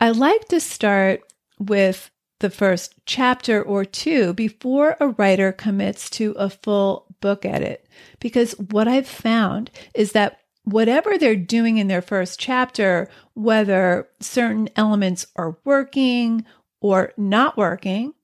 I 0.00 0.10
like 0.10 0.48
to 0.48 0.60
start 0.60 1.22
with 1.58 2.10
the 2.40 2.50
first 2.50 2.94
chapter 3.06 3.62
or 3.62 3.84
two 3.84 4.34
before 4.34 4.96
a 5.00 5.08
writer 5.08 5.52
commits 5.52 6.10
to 6.10 6.32
a 6.32 6.50
full 6.50 7.06
book 7.20 7.44
edit. 7.44 7.86
Because 8.20 8.52
what 8.58 8.88
I've 8.88 9.08
found 9.08 9.70
is 9.94 10.12
that 10.12 10.40
whatever 10.64 11.16
they're 11.16 11.36
doing 11.36 11.78
in 11.78 11.88
their 11.88 12.02
first 12.02 12.38
chapter, 12.38 13.08
whether 13.34 14.08
certain 14.20 14.68
elements 14.76 15.26
are 15.36 15.56
working 15.64 16.44
or 16.80 17.12
not 17.16 17.56
working, 17.56 18.14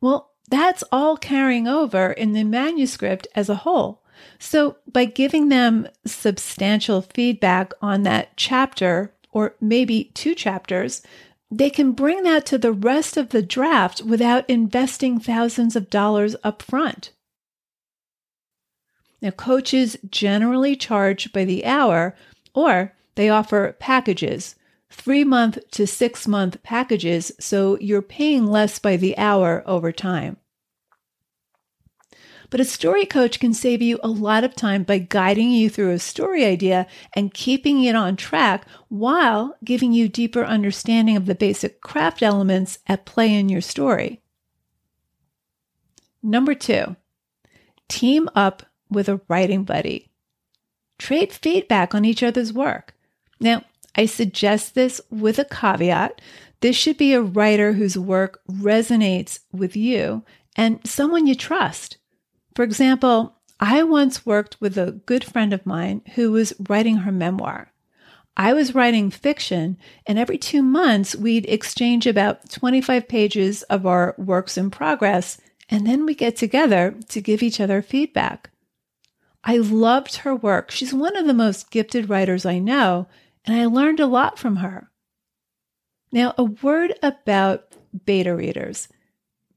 well, 0.00 0.32
that's 0.50 0.82
all 0.90 1.16
carrying 1.16 1.68
over 1.68 2.10
in 2.10 2.32
the 2.32 2.44
manuscript 2.44 3.28
as 3.34 3.48
a 3.48 3.54
whole. 3.56 4.02
So, 4.38 4.76
by 4.86 5.06
giving 5.06 5.48
them 5.48 5.88
substantial 6.04 7.02
feedback 7.02 7.72
on 7.80 8.02
that 8.02 8.36
chapter 8.36 9.14
or 9.32 9.54
maybe 9.60 10.10
two 10.14 10.34
chapters, 10.34 11.02
they 11.50 11.70
can 11.70 11.92
bring 11.92 12.22
that 12.22 12.46
to 12.46 12.58
the 12.58 12.72
rest 12.72 13.16
of 13.16 13.30
the 13.30 13.42
draft 13.42 14.02
without 14.02 14.48
investing 14.48 15.18
thousands 15.18 15.74
of 15.74 15.90
dollars 15.90 16.36
up 16.44 16.62
front. 16.62 17.12
Now, 19.20 19.30
coaches 19.30 19.96
generally 20.08 20.76
charge 20.76 21.32
by 21.32 21.44
the 21.44 21.66
hour 21.66 22.14
or 22.54 22.94
they 23.16 23.28
offer 23.28 23.76
packages, 23.78 24.54
three 24.90 25.24
month 25.24 25.58
to 25.72 25.86
six 25.86 26.26
month 26.26 26.62
packages, 26.62 27.32
so 27.38 27.78
you're 27.80 28.02
paying 28.02 28.46
less 28.46 28.78
by 28.78 28.96
the 28.96 29.16
hour 29.18 29.62
over 29.66 29.92
time. 29.92 30.36
But 32.50 32.60
a 32.60 32.64
story 32.64 33.06
coach 33.06 33.38
can 33.38 33.54
save 33.54 33.80
you 33.80 34.00
a 34.02 34.08
lot 34.08 34.42
of 34.42 34.56
time 34.56 34.82
by 34.82 34.98
guiding 34.98 35.52
you 35.52 35.70
through 35.70 35.92
a 35.92 36.00
story 36.00 36.44
idea 36.44 36.88
and 37.14 37.32
keeping 37.32 37.84
it 37.84 37.94
on 37.94 38.16
track 38.16 38.66
while 38.88 39.56
giving 39.64 39.92
you 39.92 40.08
deeper 40.08 40.44
understanding 40.44 41.16
of 41.16 41.26
the 41.26 41.36
basic 41.36 41.80
craft 41.80 42.22
elements 42.22 42.80
at 42.88 43.06
play 43.06 43.32
in 43.32 43.48
your 43.48 43.60
story. 43.60 44.20
Number 46.22 46.54
two, 46.54 46.96
team 47.88 48.28
up 48.34 48.64
with 48.90 49.08
a 49.08 49.20
writing 49.28 49.62
buddy. 49.62 50.10
Trade 50.98 51.32
feedback 51.32 51.94
on 51.94 52.04
each 52.04 52.22
other's 52.22 52.52
work. 52.52 52.94
Now, 53.38 53.62
I 53.94 54.06
suggest 54.06 54.74
this 54.74 55.00
with 55.08 55.38
a 55.38 55.44
caveat. 55.44 56.20
This 56.60 56.76
should 56.76 56.98
be 56.98 57.14
a 57.14 57.22
writer 57.22 57.72
whose 57.72 57.96
work 57.96 58.40
resonates 58.50 59.38
with 59.52 59.76
you 59.76 60.24
and 60.56 60.80
someone 60.84 61.26
you 61.26 61.34
trust. 61.34 61.96
For 62.60 62.64
example, 62.64 63.36
I 63.58 63.82
once 63.84 64.26
worked 64.26 64.60
with 64.60 64.76
a 64.76 64.92
good 64.92 65.24
friend 65.24 65.54
of 65.54 65.64
mine 65.64 66.02
who 66.14 66.30
was 66.30 66.52
writing 66.68 66.98
her 66.98 67.10
memoir. 67.10 67.72
I 68.36 68.52
was 68.52 68.74
writing 68.74 69.10
fiction, 69.10 69.78
and 70.06 70.18
every 70.18 70.36
two 70.36 70.60
months 70.60 71.16
we'd 71.16 71.46
exchange 71.48 72.06
about 72.06 72.50
25 72.50 73.08
pages 73.08 73.62
of 73.62 73.86
our 73.86 74.14
works 74.18 74.58
in 74.58 74.70
progress, 74.70 75.40
and 75.70 75.86
then 75.86 76.04
we 76.04 76.14
get 76.14 76.36
together 76.36 76.96
to 77.08 77.22
give 77.22 77.42
each 77.42 77.60
other 77.60 77.80
feedback. 77.80 78.50
I 79.42 79.56
loved 79.56 80.16
her 80.16 80.36
work. 80.36 80.70
She's 80.70 80.92
one 80.92 81.16
of 81.16 81.26
the 81.26 81.32
most 81.32 81.70
gifted 81.70 82.10
writers 82.10 82.44
I 82.44 82.58
know, 82.58 83.06
and 83.46 83.56
I 83.56 83.64
learned 83.64 84.00
a 84.00 84.06
lot 84.06 84.38
from 84.38 84.56
her. 84.56 84.90
Now, 86.12 86.34
a 86.36 86.44
word 86.44 86.92
about 87.02 87.74
beta 88.04 88.36
readers. 88.36 88.86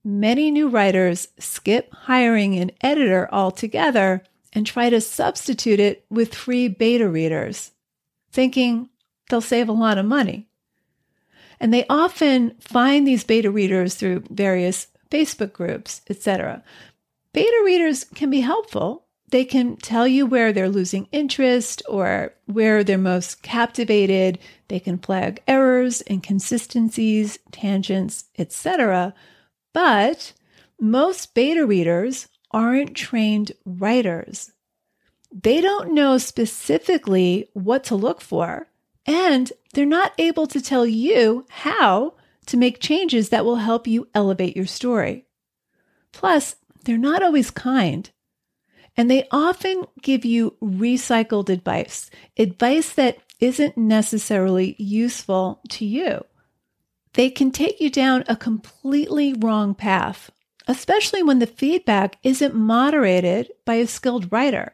Many 0.05 0.51
new 0.51 0.67
writers 0.67 1.29
skip 1.39 1.93
hiring 1.93 2.55
an 2.59 2.71
editor 2.81 3.29
altogether 3.31 4.23
and 4.51 4.65
try 4.65 4.89
to 4.89 4.99
substitute 4.99 5.79
it 5.79 6.05
with 6.09 6.35
free 6.35 6.67
beta 6.67 7.07
readers, 7.07 7.71
thinking 8.29 8.89
they'll 9.29 9.39
save 9.39 9.69
a 9.69 9.73
lot 9.73 9.97
of 9.97 10.05
money. 10.05 10.49
And 11.57 11.73
they 11.73 11.85
often 11.89 12.55
find 12.59 13.07
these 13.07 13.23
beta 13.23 13.49
readers 13.49 13.95
through 13.95 14.25
various 14.29 14.87
Facebook 15.09 15.53
groups, 15.53 16.01
etc. 16.09 16.63
Beta 17.31 17.61
readers 17.63 18.03
can 18.03 18.29
be 18.29 18.41
helpful. 18.41 19.05
They 19.29 19.45
can 19.45 19.77
tell 19.77 20.05
you 20.05 20.25
where 20.25 20.51
they're 20.51 20.69
losing 20.69 21.07
interest 21.13 21.81
or 21.87 22.33
where 22.45 22.83
they're 22.83 22.97
most 22.97 23.41
captivated. 23.41 24.37
They 24.67 24.81
can 24.81 24.97
flag 24.97 25.41
errors, 25.47 26.03
inconsistencies, 26.09 27.39
tangents, 27.51 28.25
etc. 28.37 29.13
But 29.73 30.33
most 30.79 31.33
beta 31.33 31.65
readers 31.65 32.27
aren't 32.51 32.95
trained 32.95 33.51
writers. 33.65 34.51
They 35.31 35.61
don't 35.61 35.93
know 35.93 36.19
specifically 36.19 37.49
what 37.53 37.83
to 37.85 37.95
look 37.95 38.21
for, 38.21 38.67
and 39.05 39.51
they're 39.73 39.85
not 39.85 40.13
able 40.19 40.45
to 40.47 40.61
tell 40.61 40.85
you 40.85 41.45
how 41.49 42.13
to 42.45 42.57
make 42.57 42.79
changes 42.79 43.29
that 43.29 43.45
will 43.45 43.55
help 43.55 43.87
you 43.87 44.07
elevate 44.13 44.55
your 44.55 44.67
story. 44.67 45.25
Plus, 46.11 46.55
they're 46.83 46.97
not 46.97 47.23
always 47.23 47.49
kind. 47.49 48.11
And 48.95 49.09
they 49.09 49.27
often 49.31 49.85
give 50.03 50.23
you 50.23 50.55
recycled 50.61 51.49
advice, 51.49 52.11
advice 52.37 52.93
that 52.93 53.17
isn't 53.39 53.75
necessarily 53.75 54.75
useful 54.77 55.61
to 55.69 55.85
you 55.85 56.23
they 57.13 57.29
can 57.29 57.51
take 57.51 57.79
you 57.79 57.89
down 57.89 58.23
a 58.27 58.35
completely 58.35 59.33
wrong 59.33 59.75
path, 59.75 60.31
especially 60.67 61.23
when 61.23 61.39
the 61.39 61.47
feedback 61.47 62.17
isn't 62.23 62.55
moderated 62.55 63.51
by 63.65 63.75
a 63.75 63.87
skilled 63.87 64.31
writer. 64.31 64.73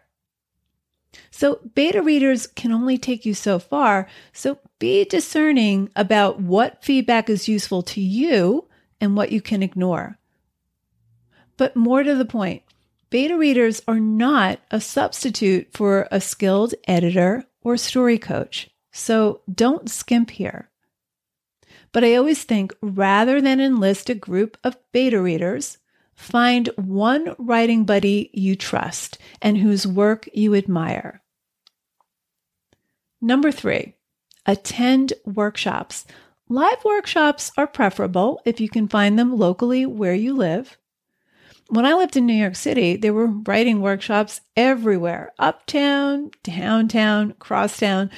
So, 1.31 1.59
beta 1.73 2.01
readers 2.01 2.45
can 2.45 2.71
only 2.71 2.97
take 2.97 3.25
you 3.25 3.33
so 3.33 3.57
far, 3.57 4.07
so 4.31 4.59
be 4.77 5.05
discerning 5.05 5.89
about 5.95 6.39
what 6.39 6.83
feedback 6.83 7.29
is 7.29 7.47
useful 7.47 7.81
to 7.83 8.01
you 8.01 8.67
and 9.01 9.17
what 9.17 9.31
you 9.31 9.41
can 9.41 9.63
ignore. 9.63 10.19
But 11.57 11.75
more 11.75 12.03
to 12.03 12.15
the 12.15 12.25
point, 12.25 12.61
beta 13.09 13.37
readers 13.37 13.81
are 13.87 13.99
not 13.99 14.59
a 14.69 14.79
substitute 14.79 15.69
for 15.73 16.07
a 16.11 16.21
skilled 16.21 16.75
editor 16.87 17.45
or 17.63 17.75
story 17.75 18.19
coach, 18.19 18.69
so 18.91 19.41
don't 19.51 19.89
skimp 19.89 20.29
here. 20.29 20.68
But 21.91 22.03
I 22.03 22.15
always 22.15 22.43
think 22.43 22.73
rather 22.81 23.41
than 23.41 23.59
enlist 23.59 24.09
a 24.09 24.15
group 24.15 24.57
of 24.63 24.77
beta 24.91 25.21
readers, 25.21 25.77
find 26.15 26.67
one 26.75 27.35
writing 27.37 27.85
buddy 27.85 28.29
you 28.33 28.55
trust 28.55 29.17
and 29.41 29.57
whose 29.57 29.87
work 29.87 30.27
you 30.33 30.53
admire. 30.53 31.21
Number 33.21 33.51
three, 33.51 33.95
attend 34.45 35.13
workshops. 35.25 36.05
Live 36.47 36.83
workshops 36.83 37.51
are 37.57 37.67
preferable 37.67 38.41
if 38.45 38.59
you 38.59 38.69
can 38.69 38.87
find 38.87 39.17
them 39.17 39.37
locally 39.37 39.85
where 39.85 40.15
you 40.15 40.35
live. 40.35 40.77
When 41.67 41.85
I 41.85 41.93
lived 41.93 42.17
in 42.17 42.25
New 42.25 42.33
York 42.33 42.55
City, 42.55 42.95
there 42.95 43.13
were 43.13 43.27
writing 43.27 43.81
workshops 43.81 44.41
everywhere 44.57 45.31
uptown, 45.37 46.31
downtown, 46.43 47.33
crosstown. 47.37 48.09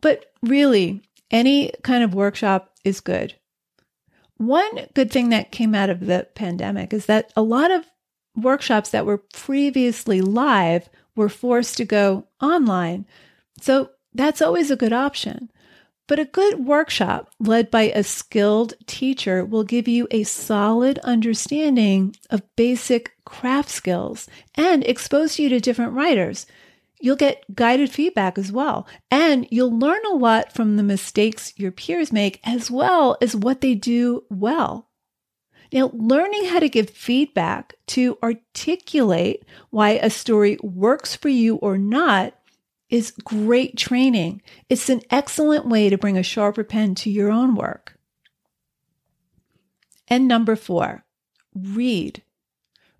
But 0.00 0.26
really, 0.42 1.00
any 1.30 1.72
kind 1.82 2.04
of 2.04 2.14
workshop 2.14 2.74
is 2.88 3.00
good. 3.00 3.34
One 4.36 4.86
good 4.94 5.10
thing 5.10 5.30
that 5.30 5.52
came 5.52 5.74
out 5.74 5.90
of 5.90 6.06
the 6.06 6.28
pandemic 6.34 6.92
is 6.92 7.06
that 7.06 7.32
a 7.36 7.42
lot 7.42 7.70
of 7.70 7.84
workshops 8.36 8.90
that 8.90 9.06
were 9.06 9.18
previously 9.18 10.20
live 10.20 10.88
were 11.16 11.28
forced 11.28 11.76
to 11.78 11.84
go 11.84 12.26
online. 12.40 13.06
So 13.60 13.90
that's 14.14 14.40
always 14.40 14.70
a 14.70 14.76
good 14.76 14.92
option. 14.92 15.50
But 16.06 16.18
a 16.18 16.24
good 16.24 16.64
workshop 16.64 17.30
led 17.38 17.70
by 17.70 17.82
a 17.82 18.02
skilled 18.02 18.74
teacher 18.86 19.44
will 19.44 19.64
give 19.64 19.86
you 19.86 20.08
a 20.10 20.22
solid 20.22 20.98
understanding 21.00 22.16
of 22.30 22.56
basic 22.56 23.12
craft 23.26 23.68
skills 23.68 24.26
and 24.54 24.84
expose 24.84 25.38
you 25.38 25.50
to 25.50 25.60
different 25.60 25.92
writers. 25.92 26.46
You'll 27.00 27.16
get 27.16 27.54
guided 27.54 27.90
feedback 27.90 28.38
as 28.38 28.50
well, 28.50 28.86
and 29.10 29.46
you'll 29.50 29.76
learn 29.76 30.04
a 30.06 30.14
lot 30.14 30.52
from 30.52 30.76
the 30.76 30.82
mistakes 30.82 31.52
your 31.56 31.70
peers 31.70 32.12
make 32.12 32.40
as 32.44 32.70
well 32.70 33.16
as 33.22 33.36
what 33.36 33.60
they 33.60 33.74
do 33.74 34.24
well. 34.28 34.88
Now, 35.72 35.90
learning 35.92 36.46
how 36.46 36.60
to 36.60 36.68
give 36.68 36.90
feedback 36.90 37.74
to 37.88 38.18
articulate 38.22 39.44
why 39.70 39.90
a 39.90 40.10
story 40.10 40.58
works 40.62 41.14
for 41.14 41.28
you 41.28 41.56
or 41.56 41.76
not 41.76 42.34
is 42.88 43.12
great 43.22 43.76
training. 43.76 44.40
It's 44.68 44.88
an 44.88 45.02
excellent 45.10 45.66
way 45.66 45.90
to 45.90 45.98
bring 45.98 46.16
a 46.16 46.22
sharper 46.22 46.64
pen 46.64 46.94
to 46.96 47.10
your 47.10 47.30
own 47.30 47.54
work. 47.54 47.98
And 50.08 50.26
number 50.26 50.56
four, 50.56 51.04
read. 51.54 52.22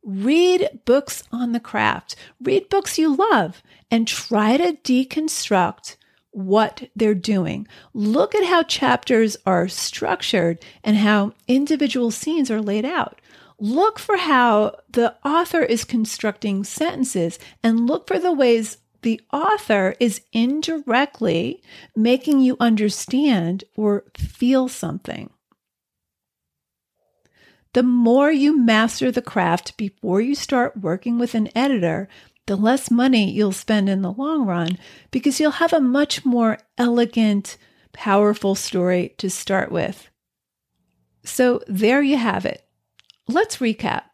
Read 0.09 0.81
books 0.87 1.23
on 1.31 1.53
the 1.53 1.61
craft. 1.61 2.17
Read 2.41 2.71
books 2.71 2.97
you 2.97 3.15
love 3.15 3.63
and 3.91 4.09
try 4.09 4.57
to 4.57 4.73
deconstruct 4.73 5.97
what 6.31 6.89
they're 6.97 7.15
doing. 7.15 7.69
Look 7.93 8.35
at 8.35 8.47
how 8.47 8.63
chapters 8.63 9.37
are 9.45 9.69
structured 9.69 10.65
and 10.83 10.97
how 10.97 11.35
individual 11.47 12.11
scenes 12.11 12.51
are 12.51 12.63
laid 12.63 12.87
out. 12.87 13.21
Look 13.59 13.99
for 13.99 14.17
how 14.17 14.77
the 14.89 15.15
author 15.27 15.61
is 15.61 15.85
constructing 15.85 16.65
sentences 16.65 17.39
and 17.63 17.87
look 17.87 18.09
for 18.09 18.19
the 18.19 18.33
ways 18.33 18.79
the 19.03 19.21
author 19.31 19.95
is 20.01 20.23
indirectly 20.33 21.63
making 21.95 22.41
you 22.41 22.57
understand 22.59 23.65
or 23.77 24.05
feel 24.17 24.69
something. 24.69 25.29
The 27.75 27.83
more 27.83 28.31
you 28.31 28.59
master 28.59 29.11
the 29.11 29.23
craft 29.23 29.77
before 29.77 30.21
you 30.21 30.35
start 30.35 30.79
working 30.79 31.19
with 31.19 31.35
an 31.35 31.49
editor, 31.57 32.09
the 32.47 32.57
less 32.57 32.91
money 32.91 33.31
you'll 33.31 33.53
spend 33.53 33.89
in 33.89 34.03
the 34.03 34.13
long 34.13 34.47
run 34.47 34.79
because 35.11 35.39
you'll 35.39 35.51
have 35.53 35.73
a 35.73 35.81
much 35.81 36.25
more 36.25 36.59
elegant, 36.79 37.59
powerful 37.93 38.55
story 38.55 39.15
to 39.19 39.29
start 39.29 39.71
with. 39.71 40.09
So 41.25 41.61
there 41.69 42.01
you 42.01 42.17
have 42.17 42.47
it. 42.47 42.65
Let's 43.27 43.59
recap. 43.59 44.05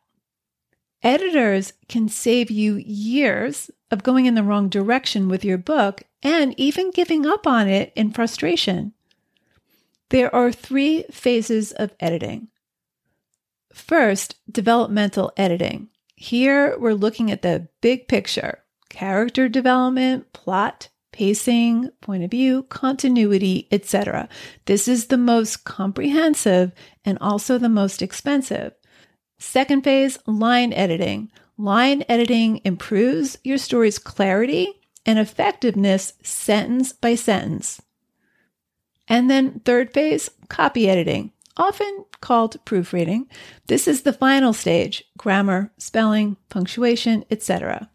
Editors 1.02 1.74
can 1.88 2.08
save 2.08 2.50
you 2.50 2.76
years 2.76 3.70
of 3.90 4.02
going 4.02 4.26
in 4.26 4.34
the 4.34 4.42
wrong 4.42 4.68
direction 4.68 5.28
with 5.28 5.44
your 5.44 5.58
book 5.58 6.02
and 6.22 6.58
even 6.58 6.90
giving 6.90 7.26
up 7.26 7.46
on 7.46 7.68
it 7.68 7.92
in 7.94 8.10
frustration. 8.10 8.94
There 10.08 10.34
are 10.34 10.50
three 10.50 11.04
phases 11.10 11.70
of 11.72 11.94
editing. 12.00 12.48
First, 13.74 14.37
developmental 14.48 15.32
editing. 15.37 15.88
Here 16.14 16.78
we're 16.78 16.94
looking 16.94 17.32
at 17.32 17.42
the 17.42 17.68
big 17.80 18.06
picture 18.06 18.60
character 18.88 19.48
development, 19.48 20.32
plot, 20.32 20.88
pacing, 21.10 21.90
point 22.00 22.22
of 22.22 22.30
view, 22.30 22.62
continuity, 22.64 23.66
etc. 23.72 24.28
This 24.66 24.87
is 24.87 25.06
the 25.06 25.18
most 25.18 25.64
comprehensive 25.64 26.70
and 27.04 27.18
also 27.20 27.58
the 27.58 27.68
most 27.68 28.00
expensive. 28.00 28.74
Second 29.38 29.82
phase, 29.82 30.18
line 30.24 30.72
editing. 30.72 31.32
Line 31.58 32.04
editing 32.08 32.60
improves 32.64 33.38
your 33.42 33.58
story's 33.58 33.98
clarity 33.98 34.68
and 35.04 35.18
effectiveness 35.18 36.12
sentence 36.22 36.92
by 36.92 37.16
sentence. 37.16 37.82
And 39.08 39.28
then 39.28 39.60
third 39.64 39.92
phase, 39.92 40.30
copy 40.48 40.88
editing, 40.88 41.32
often 41.56 42.04
called 42.20 42.64
proofreading. 42.64 43.28
This 43.66 43.86
is 43.86 44.02
the 44.02 44.12
final 44.12 44.52
stage, 44.52 45.04
grammar, 45.16 45.72
spelling, 45.78 46.36
punctuation, 46.48 47.24
etc. 47.30 47.90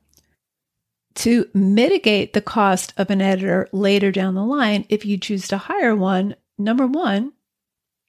To 1.15 1.49
mitigate 1.53 2.33
the 2.33 2.41
cost 2.41 2.93
of 2.97 3.09
an 3.09 3.21
editor 3.21 3.67
later 3.71 4.11
down 4.11 4.35
the 4.35 4.45
line, 4.45 4.85
if 4.89 5.05
you 5.05 5.17
choose 5.17 5.47
to 5.49 5.57
hire 5.57 5.95
one, 5.95 6.35
number 6.57 6.87
one, 6.87 7.33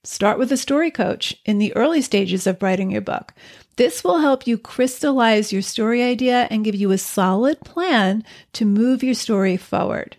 Start 0.02 0.38
with 0.38 0.50
a 0.50 0.56
story 0.56 0.90
coach 0.90 1.36
in 1.44 1.58
the 1.58 1.76
early 1.76 2.00
stages 2.00 2.46
of 2.46 2.62
writing 2.62 2.90
your 2.90 3.02
book. 3.02 3.34
This 3.76 4.02
will 4.02 4.20
help 4.20 4.46
you 4.46 4.56
crystallize 4.56 5.52
your 5.52 5.60
story 5.60 6.02
idea 6.02 6.48
and 6.50 6.64
give 6.64 6.74
you 6.74 6.90
a 6.90 6.98
solid 6.98 7.60
plan 7.60 8.24
to 8.54 8.64
move 8.64 9.02
your 9.02 9.14
story 9.14 9.58
forward. 9.58 10.16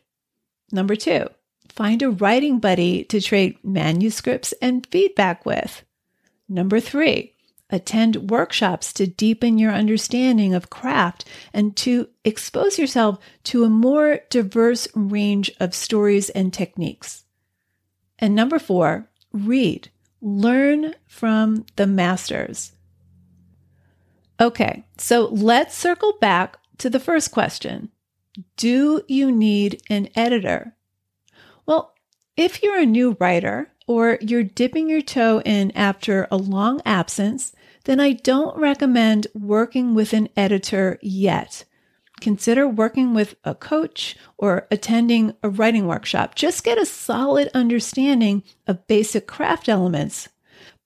Number 0.72 0.96
two, 0.96 1.28
find 1.72 2.02
a 2.02 2.12
writing 2.12 2.60
buddy 2.60 3.04
to 3.06 3.22
trade 3.22 3.58
manuscripts 3.64 4.54
and 4.62 4.86
feedback 4.88 5.46
with. 5.46 5.84
Number 6.48 6.80
three, 6.80 7.36
attend 7.70 8.30
workshops 8.30 8.92
to 8.94 9.08
deepen 9.08 9.58
your 9.58 9.72
understanding 9.72 10.54
of 10.54 10.70
craft 10.70 11.26
and 11.54 11.76
to 11.78 12.10
expose 12.26 12.78
yourself 12.78 13.18
to 13.46 13.64
a 13.64 13.70
more 13.70 14.20
diverse 14.30 14.88
range 14.94 15.50
of 15.60 15.74
stories 15.74 16.30
and 16.30 16.54
techniques. 16.54 17.24
And 18.20 18.36
number 18.36 18.60
four, 18.60 19.10
read, 19.32 19.90
learn 20.22 20.94
from 21.08 21.66
the 21.78 21.88
masters. 21.88 22.74
Okay, 24.40 24.84
so 24.98 25.28
let's 25.28 25.76
circle 25.76 26.18
back 26.20 26.58
to 26.80 26.90
the 26.90 27.00
first 27.00 27.32
question 27.32 27.90
Do 28.58 29.04
you 29.08 29.32
need 29.32 29.82
an 29.90 30.10
editor? 30.16 30.76
Well, 31.66 31.94
if 32.38 32.64
you're 32.64 32.80
a 32.80 32.86
new 32.86 33.18
writer 33.20 33.70
or 33.88 34.18
you're 34.22 34.44
dipping 34.44 34.90
your 34.90 35.02
toe 35.02 35.42
in 35.46 35.72
after 35.72 36.28
a 36.32 36.38
long 36.38 36.82
absence, 36.86 37.54
then 37.86 38.00
I 38.00 38.14
don't 38.14 38.58
recommend 38.58 39.28
working 39.34 39.94
with 39.94 40.14
an 40.14 40.30
editor 40.38 40.98
yet 41.02 41.66
consider 42.22 42.68
working 42.68 43.14
with 43.14 43.36
a 43.44 43.54
coach 43.54 44.16
or 44.38 44.68
attending 44.72 45.34
a 45.44 45.50
writing 45.50 45.88
workshop. 45.88 46.36
Just 46.36 46.64
get 46.64 46.78
a 46.78 46.86
solid 46.86 47.50
understanding 47.54 48.44
of 48.68 48.88
basic 48.88 49.28
craft 49.28 49.68
elements. 49.68 50.30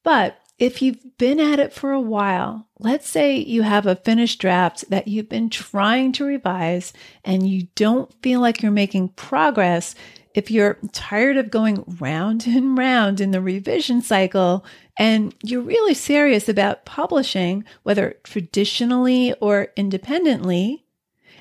But 0.03 0.39
if 0.57 0.81
you've 0.81 1.17
been 1.17 1.39
at 1.39 1.59
it 1.59 1.73
for 1.73 1.91
a 1.91 1.99
while, 1.99 2.67
let's 2.79 3.09
say 3.09 3.35
you 3.35 3.63
have 3.63 3.85
a 3.85 3.97
finished 3.97 4.39
draft 4.39 4.89
that 4.89 5.07
you've 5.07 5.27
been 5.27 5.49
trying 5.49 6.13
to 6.13 6.25
revise 6.25 6.93
and 7.25 7.47
you 7.47 7.67
don't 7.75 8.11
feel 8.23 8.39
like 8.39 8.61
you're 8.61 8.71
making 8.71 9.09
progress, 9.09 9.95
if 10.36 10.52
you're 10.52 10.78
tired 10.91 11.38
of 11.38 11.50
going 11.50 11.84
round 12.00 12.45
and 12.48 12.78
round 12.78 13.19
in 13.19 13.32
the 13.32 13.41
revision 13.41 14.02
cycle 14.02 14.63
and 15.00 15.34
you're 15.41 15.62
really 15.62 15.93
serious 15.93 16.48
about 16.48 16.86
publishing, 16.86 17.63
whether 17.84 18.15
traditionally 18.24 19.34
or 19.41 19.69
independently, 19.76 20.86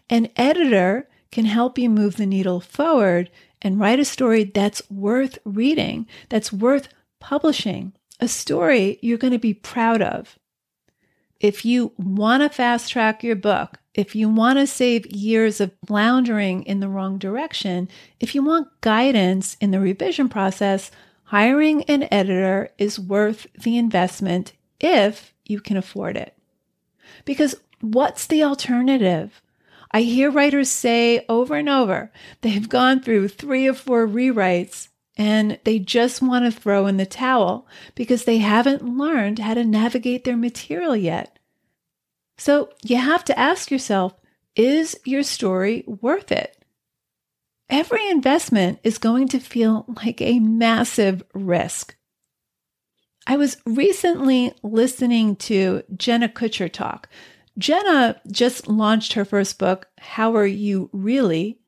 an 0.09 0.29
editor 0.37 1.09
can 1.31 1.45
help 1.45 1.79
you 1.79 1.91
move 1.91 2.17
the 2.17 2.27
needle 2.27 2.61
forward 2.61 3.31
and 3.61 3.81
write 3.81 3.99
a 3.99 4.05
story 4.05 4.45
that's 4.45 4.89
worth 4.91 5.39
reading, 5.45 6.07
that's 6.29 6.53
worth 6.53 6.89
publishing, 7.19 7.93
a 8.21 8.29
story 8.29 8.99
you're 9.03 9.19
going 9.19 9.33
to 9.33 9.39
be 9.39 9.55
proud 9.55 10.03
of. 10.03 10.39
If 11.41 11.65
you 11.65 11.93
want 11.97 12.43
to 12.43 12.49
fast 12.49 12.91
track 12.91 13.25
your 13.25 13.37
book, 13.37 13.79
if 13.95 14.17
you 14.17 14.29
want 14.29 14.59
to 14.59 14.67
save 14.67 15.07
years 15.07 15.61
of 15.61 15.71
floundering 15.87 16.65
in 16.65 16.81
the 16.81 16.89
wrong 16.89 17.17
direction, 17.17 17.89
if 18.19 18.35
you 18.35 18.43
want 18.43 18.69
guidance 18.81 19.57
in 19.61 19.71
the 19.71 19.81
revision 19.81 20.29
process, 20.29 20.91
hiring 21.25 21.85
an 21.85 22.09
editor 22.11 22.71
is 22.77 22.99
worth 22.99 23.47
the 23.63 23.79
investment 23.79 24.53
if 24.81 25.33
you 25.45 25.61
can 25.61 25.77
afford 25.77 26.17
it. 26.17 26.37
Because 27.25 27.55
what's 27.81 28.27
the 28.27 28.43
alternative? 28.43 29.41
I 29.93 30.03
hear 30.03 30.31
writers 30.31 30.71
say 30.71 31.25
over 31.29 31.55
and 31.55 31.69
over 31.69 32.11
they've 32.41 32.69
gone 32.69 33.01
through 33.01 33.29
three 33.29 33.69
or 33.69 33.75
four 33.75 34.09
rewrites 34.09 34.89
and 35.17 35.59
they 35.63 35.79
just 35.79 36.21
want 36.21 36.45
to 36.45 36.61
throw 36.61 36.87
in 36.89 36.97
the 36.97 37.07
towel 37.07 37.69
because 37.95 38.25
they 38.25 38.39
haven't 38.39 38.83
learned 38.83 39.39
how 39.39 39.55
to 39.55 39.65
navigate 39.65 40.25
their 40.25 40.37
material 40.37 40.97
yet. 40.97 41.34
So 42.37 42.71
you 42.83 42.97
have 42.97 43.25
to 43.25 43.39
ask 43.39 43.71
yourself 43.71 44.15
is 44.57 44.99
your 45.05 45.23
story 45.23 45.85
worth 45.87 46.31
it? 46.31 46.57
Every 47.69 48.09
investment 48.09 48.79
is 48.85 48.99
going 48.99 49.29
to 49.29 49.41
feel 49.41 49.85
like 49.89 50.21
a 50.21 50.39
massive 50.39 51.25
risk. 51.35 51.97
I 53.27 53.37
was 53.37 53.57
recently 53.67 54.53
listening 54.63 55.37
to 55.37 55.83
Jenna 55.97 56.29
Kutcher 56.29 56.71
talk. 56.71 57.09
Jenna 57.57 58.21
just 58.31 58.69
launched 58.69 59.15
her 59.15 59.25
first 59.25 59.59
book, 59.59 59.87
How 59.99 60.37
Are 60.37 60.47
You 60.47 60.91
Really? 60.93 61.59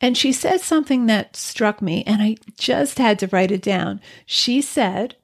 And 0.00 0.16
she 0.16 0.32
said 0.32 0.60
something 0.60 1.06
that 1.06 1.36
struck 1.36 1.80
me, 1.82 2.02
and 2.06 2.22
I 2.22 2.36
just 2.58 2.98
had 2.98 3.18
to 3.20 3.28
write 3.28 3.50
it 3.50 3.62
down. 3.62 4.00
She 4.24 4.60
said, 4.60 5.16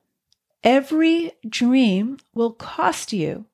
Every 0.65 1.33
dream 1.49 2.19
will 2.35 2.53
cost 2.53 3.13
you, 3.13 3.47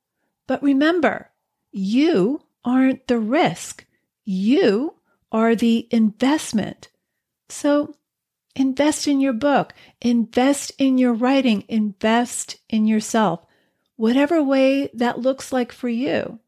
but 0.49 0.61
remember, 0.63 1.31
you 1.71 2.43
aren't 2.65 3.07
the 3.07 3.21
risk. 3.21 3.87
You 4.25 4.95
are 5.31 5.55
the 5.55 5.87
investment. 5.93 6.89
So 7.49 7.95
invest 8.57 9.07
in 9.07 9.21
your 9.21 9.35
book, 9.35 9.75
invest 10.01 10.73
in 10.79 10.99
your 10.99 11.13
writing, 11.13 11.65
invest 11.69 12.57
in 12.69 12.87
yourself, 12.87 13.47
whatever 13.95 14.43
way 14.43 14.91
that 14.95 15.21
looks 15.21 15.53
like 15.53 15.71
for 15.71 15.89
you. 15.89 16.41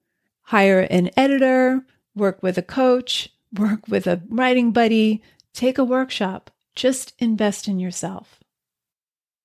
Hire 0.42 0.80
an 0.80 1.10
editor, 1.16 1.84
work 2.16 2.42
with 2.42 2.58
a 2.58 2.62
coach, 2.62 3.28
work 3.52 3.86
with 3.86 4.06
a 4.06 4.22
writing 4.28 4.72
buddy, 4.72 5.22
take 5.52 5.78
a 5.78 5.84
workshop. 5.84 6.50
Just 6.74 7.12
invest 7.18 7.68
in 7.68 7.78
yourself. 7.78 8.39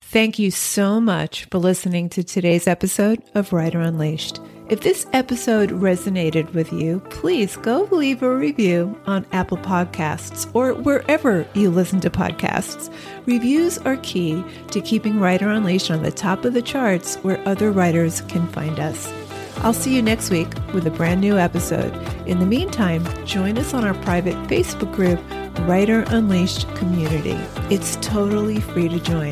Thank 0.09 0.39
you 0.39 0.49
so 0.51 1.01
much 1.01 1.45
for 1.45 1.57
listening 1.57 2.09
to 2.09 2.23
today's 2.23 2.67
episode 2.67 3.21
of 3.33 3.51
Writer 3.51 3.81
Unleashed. 3.81 4.39
If 4.69 4.79
this 4.79 5.07
episode 5.11 5.71
resonated 5.71 6.53
with 6.53 6.71
you, 6.71 7.01
please 7.09 7.57
go 7.57 7.89
leave 7.91 8.21
a 8.23 8.33
review 8.33 8.97
on 9.07 9.25
Apple 9.33 9.57
Podcasts 9.57 10.49
or 10.53 10.73
wherever 10.73 11.45
you 11.53 11.69
listen 11.69 11.99
to 12.01 12.09
podcasts. 12.09 12.93
Reviews 13.25 13.77
are 13.79 13.97
key 13.97 14.41
to 14.71 14.79
keeping 14.79 15.19
Writer 15.19 15.49
Unleashed 15.49 15.91
on 15.91 16.03
the 16.03 16.11
top 16.11 16.45
of 16.45 16.53
the 16.53 16.61
charts 16.61 17.15
where 17.17 17.45
other 17.45 17.71
writers 17.71 18.21
can 18.21 18.47
find 18.49 18.79
us. 18.79 19.11
I'll 19.57 19.73
see 19.73 19.95
you 19.95 20.01
next 20.01 20.29
week 20.29 20.53
with 20.73 20.85
a 20.85 20.91
brand 20.91 21.19
new 21.19 21.37
episode. 21.37 21.93
In 22.27 22.39
the 22.39 22.45
meantime, 22.45 23.03
join 23.25 23.57
us 23.57 23.73
on 23.73 23.83
our 23.83 23.95
private 23.95 24.35
Facebook 24.47 24.93
group, 24.93 25.19
Writer 25.67 26.03
Unleashed 26.07 26.73
Community. 26.75 27.37
It's 27.73 27.97
totally 27.97 28.59
free 28.59 28.87
to 28.87 28.99
join. 28.99 29.31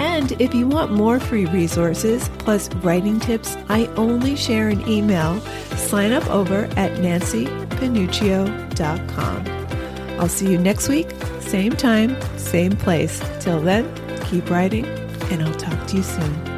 And 0.00 0.32
if 0.40 0.54
you 0.54 0.66
want 0.66 0.92
more 0.92 1.20
free 1.20 1.44
resources 1.44 2.30
plus 2.38 2.72
writing 2.76 3.20
tips 3.20 3.54
I 3.68 3.84
only 3.96 4.34
share 4.34 4.68
an 4.68 4.88
email, 4.88 5.38
sign 5.76 6.12
up 6.12 6.26
over 6.30 6.64
at 6.76 6.92
nancypanuccio.com. 6.98 9.46
I'll 10.18 10.28
see 10.28 10.50
you 10.50 10.56
next 10.58 10.88
week, 10.88 11.10
same 11.40 11.72
time, 11.72 12.16
same 12.38 12.72
place. 12.72 13.22
Till 13.40 13.60
then, 13.60 13.92
keep 14.24 14.48
writing, 14.48 14.86
and 15.30 15.42
I'll 15.42 15.52
talk 15.54 15.86
to 15.88 15.96
you 15.96 16.02
soon. 16.02 16.49